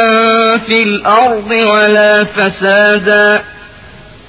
في 0.58 0.82
الأرض 0.82 1.50
ولا 1.66 2.24
فسادا 2.26 3.26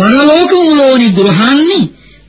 పరలోకంలోని 0.00 1.06
గృహాన్ని 1.06 1.88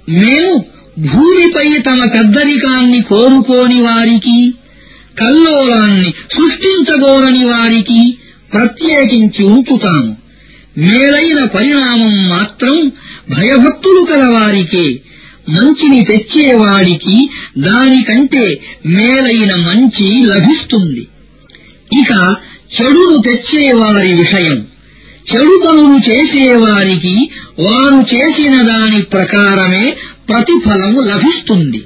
మేము 0.10 0.66
భూమిపై 1.00 1.80
తమ 1.82 2.04
పెద్దరికాన్ని 2.14 3.02
కోరుకోని 3.02 3.82
వారికి 3.82 4.54
కల్లోలాన్ని 5.20 6.14
సృష్టించగోరని 6.32 7.46
వారికి 7.46 8.18
ప్రత్యేకించి 8.54 9.46
ఉంచుతాము. 9.46 10.18
మేలైన 10.78 11.46
పరిణామం 11.46 12.30
మాత్రం 12.30 12.92
భయభక్తులు 13.30 14.06
కలవారికే 14.06 15.00
మంచిని 15.50 16.06
తెచ్చేవాడికి 16.06 17.30
దానికంటే 17.58 18.62
మేలైన 18.86 19.56
మంచి 19.56 20.26
లభిస్తుంది. 20.26 21.08
ఇక 22.00 22.36
చెడును 22.82 23.22
తెచ్చేవారి 23.22 24.14
విషయం. 24.14 24.68
చెడుతనము 25.32 25.98
చేసేవారికి 26.10 27.16
వారు 27.60 28.16
చేసిన 28.16 28.62
దాని 28.62 29.02
ప్రకారమే 29.02 29.96
ప్రతిఫలము 30.30 31.02
లభిస్తుంది. 31.02 31.82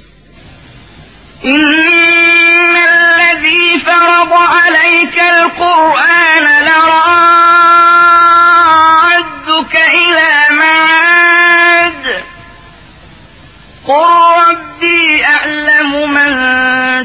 قل 13.88 14.10
ربي 14.40 15.00
أعلم 15.26 15.92
من 16.14 16.30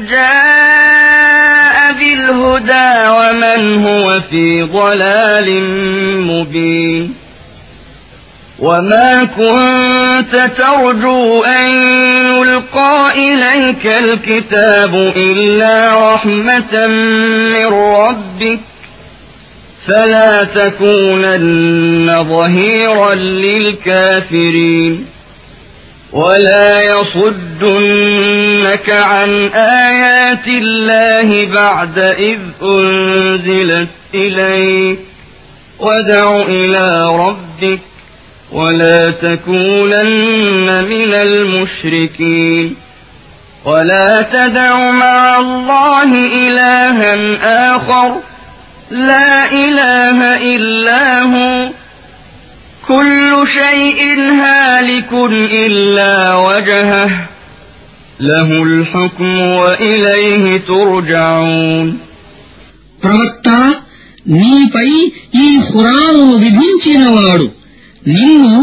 جاء 0.06 0.77
بالهدى 2.28 3.08
ومن 3.08 3.84
هو 3.86 4.20
في 4.30 4.62
ضلال 4.62 5.62
مبين 6.26 7.14
وما 8.58 9.24
كنت 9.24 10.50
ترجو 10.56 11.42
أن 11.42 11.68
يلقى 12.36 13.12
إليك 13.14 13.86
الكتاب 13.86 14.94
إلا 15.16 16.12
رحمة 16.14 16.86
من 17.54 17.66
ربك 17.66 18.60
فلا 19.86 20.44
تكونن 20.44 22.24
ظهيرا 22.24 23.14
للكافرين 23.14 25.06
ولا 26.12 26.82
يصدنك 26.82 28.90
عن 28.90 29.28
آيات 29.54 30.46
الله 30.46 31.54
بعد 31.54 31.98
إذ 31.98 32.38
أنزلت 32.62 33.88
إليك 34.14 34.98
وادع 35.78 36.36
إلى 36.48 37.16
ربك 37.16 37.78
ولا 38.52 39.10
تكونن 39.10 40.84
من 40.84 41.14
المشركين 41.14 42.76
ولا 43.64 44.22
تدع 44.22 44.90
مع 44.90 45.38
الله 45.38 46.26
إلها 46.26 47.16
آخر 47.76 48.16
لا 48.90 49.52
إله 49.52 50.36
إلا 50.56 51.22
هو 51.22 51.70
كل 52.87 53.31
شيء 53.53 53.99
هالك 54.41 55.11
إلا 55.65 56.13
وجهه 56.37 57.09
له 58.21 58.49
الحكم 58.63 59.31
وإليه 59.57 60.43
ترجعون 60.67 61.87
ప్రవక్త 63.03 63.47
నీపై 64.37 64.89
ఈ 65.43 65.47
ఖురాను 65.69 66.25
విధించినవాడు 66.43 67.47
నిన్ను 68.15 68.53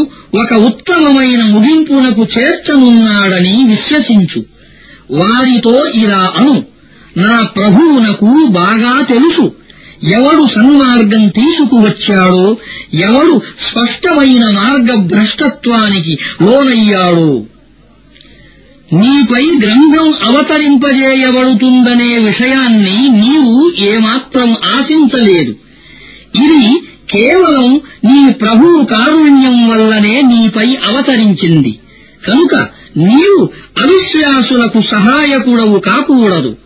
ఒక 0.41 0.51
ఉత్తమమైన 0.69 1.41
ముగింపునకు 1.55 2.23
చేర్చనున్నాడని 2.35 3.55
విశ్వసించు 3.73 4.41
వారితో 5.21 5.75
ఇలా 6.03 6.23
అను 6.39 6.57
నా 7.23 7.37
ప్రభువునకు 7.57 8.31
బాగా 8.61 8.95
తెలుసు 9.13 9.45
ఎవడు 10.04 10.48
సన్మార్గం 10.56 11.28
తీసుకువచ్చాడో 11.28 12.58
ఎవడు 12.94 13.42
స్పష్టమైన 13.60 14.50
మార్గభ్రష్టత్వానికి 14.50 16.18
లోనయ్యాడో 16.42 17.44
నీపై 18.94 19.44
గ్రంథం 19.64 20.14
అవతరింపజేయబడుతుందనే 20.24 22.18
విషయాన్ని 22.18 23.10
నీవు 23.10 23.72
ఏమాత్రం 23.80 24.56
ఆశించలేదు. 24.66 25.56
ఇది 26.36 26.82
కేవలం 27.12 27.82
నీ 28.06 28.34
ప్రభువు 28.34 28.86
కారుణ్యం 28.86 29.70
వల్లనే 29.70 30.22
నీపై 30.22 30.76
అవతరించింది. 30.76 31.80
కనుక 32.28 32.56
నీవు 32.98 33.50
అవిశ్వాసులకు 33.86 34.82
సహాయకుడవు 34.82 35.80
కాకూడదు. 35.80 36.58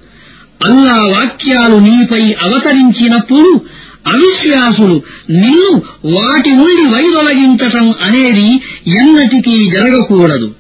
అల్లా 0.67 0.95
వాక్యాలు 0.95 1.75
నీపై 1.75 2.35
అవతరించినప్పుడు 2.41 3.61
అవిశ్వాసులు 4.07 5.01
నిన్ను 5.29 5.81
వాటి 6.17 6.51
నుండి 6.51 6.93
వైదొలగించటం 6.93 7.93
అనేది 8.01 8.61
ఎన్నటికీ 8.87 9.69
జరగకూడదు. 9.69 10.51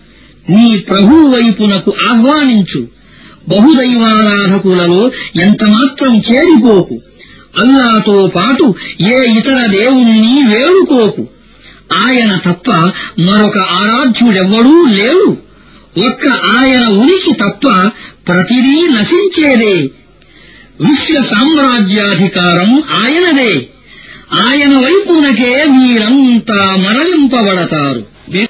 నీ 0.49 0.79
ప్రభువు 0.79 1.35
వైపునకు 1.35 1.93
ఆహ్వానించు. 2.09 2.87
బహుదైవారాధకులలో 3.49 5.11
ఎంతమాత్రం 5.41 6.17
చేరిపోకు. 6.17 7.01
అల్లాతో 7.57 8.31
పాటు 8.35 8.75
ఏ 9.01 9.37
ఇతర 9.37 9.65
దేవుణ్ణి 9.65 10.43
వేడుకోకు. 10.47 11.27
ఆయన 11.93 12.35
తప్ప 12.35 12.71
మరొక 13.19 13.57
ఆరాధ్యుడెవ్వడూ 13.57 14.85
లేడు. 14.85 15.37
ఒక్క 16.07 16.27
ఆయన 16.27 16.85
ఉనికి 16.87 17.33
తప్ప 17.33 17.91
ప్రతిదీ 18.29 18.87
నశించేదే. 18.87 19.89
విశ్వ 20.81 21.23
సామ్రాజ్యాధికారం 21.23 22.83
ఆయనదే. 22.83 23.69
ఆయన 24.33 24.77
వైపునకే 24.77 25.65
మీరంతా 25.65 26.75
మరలింపబడతారు. 26.75 28.08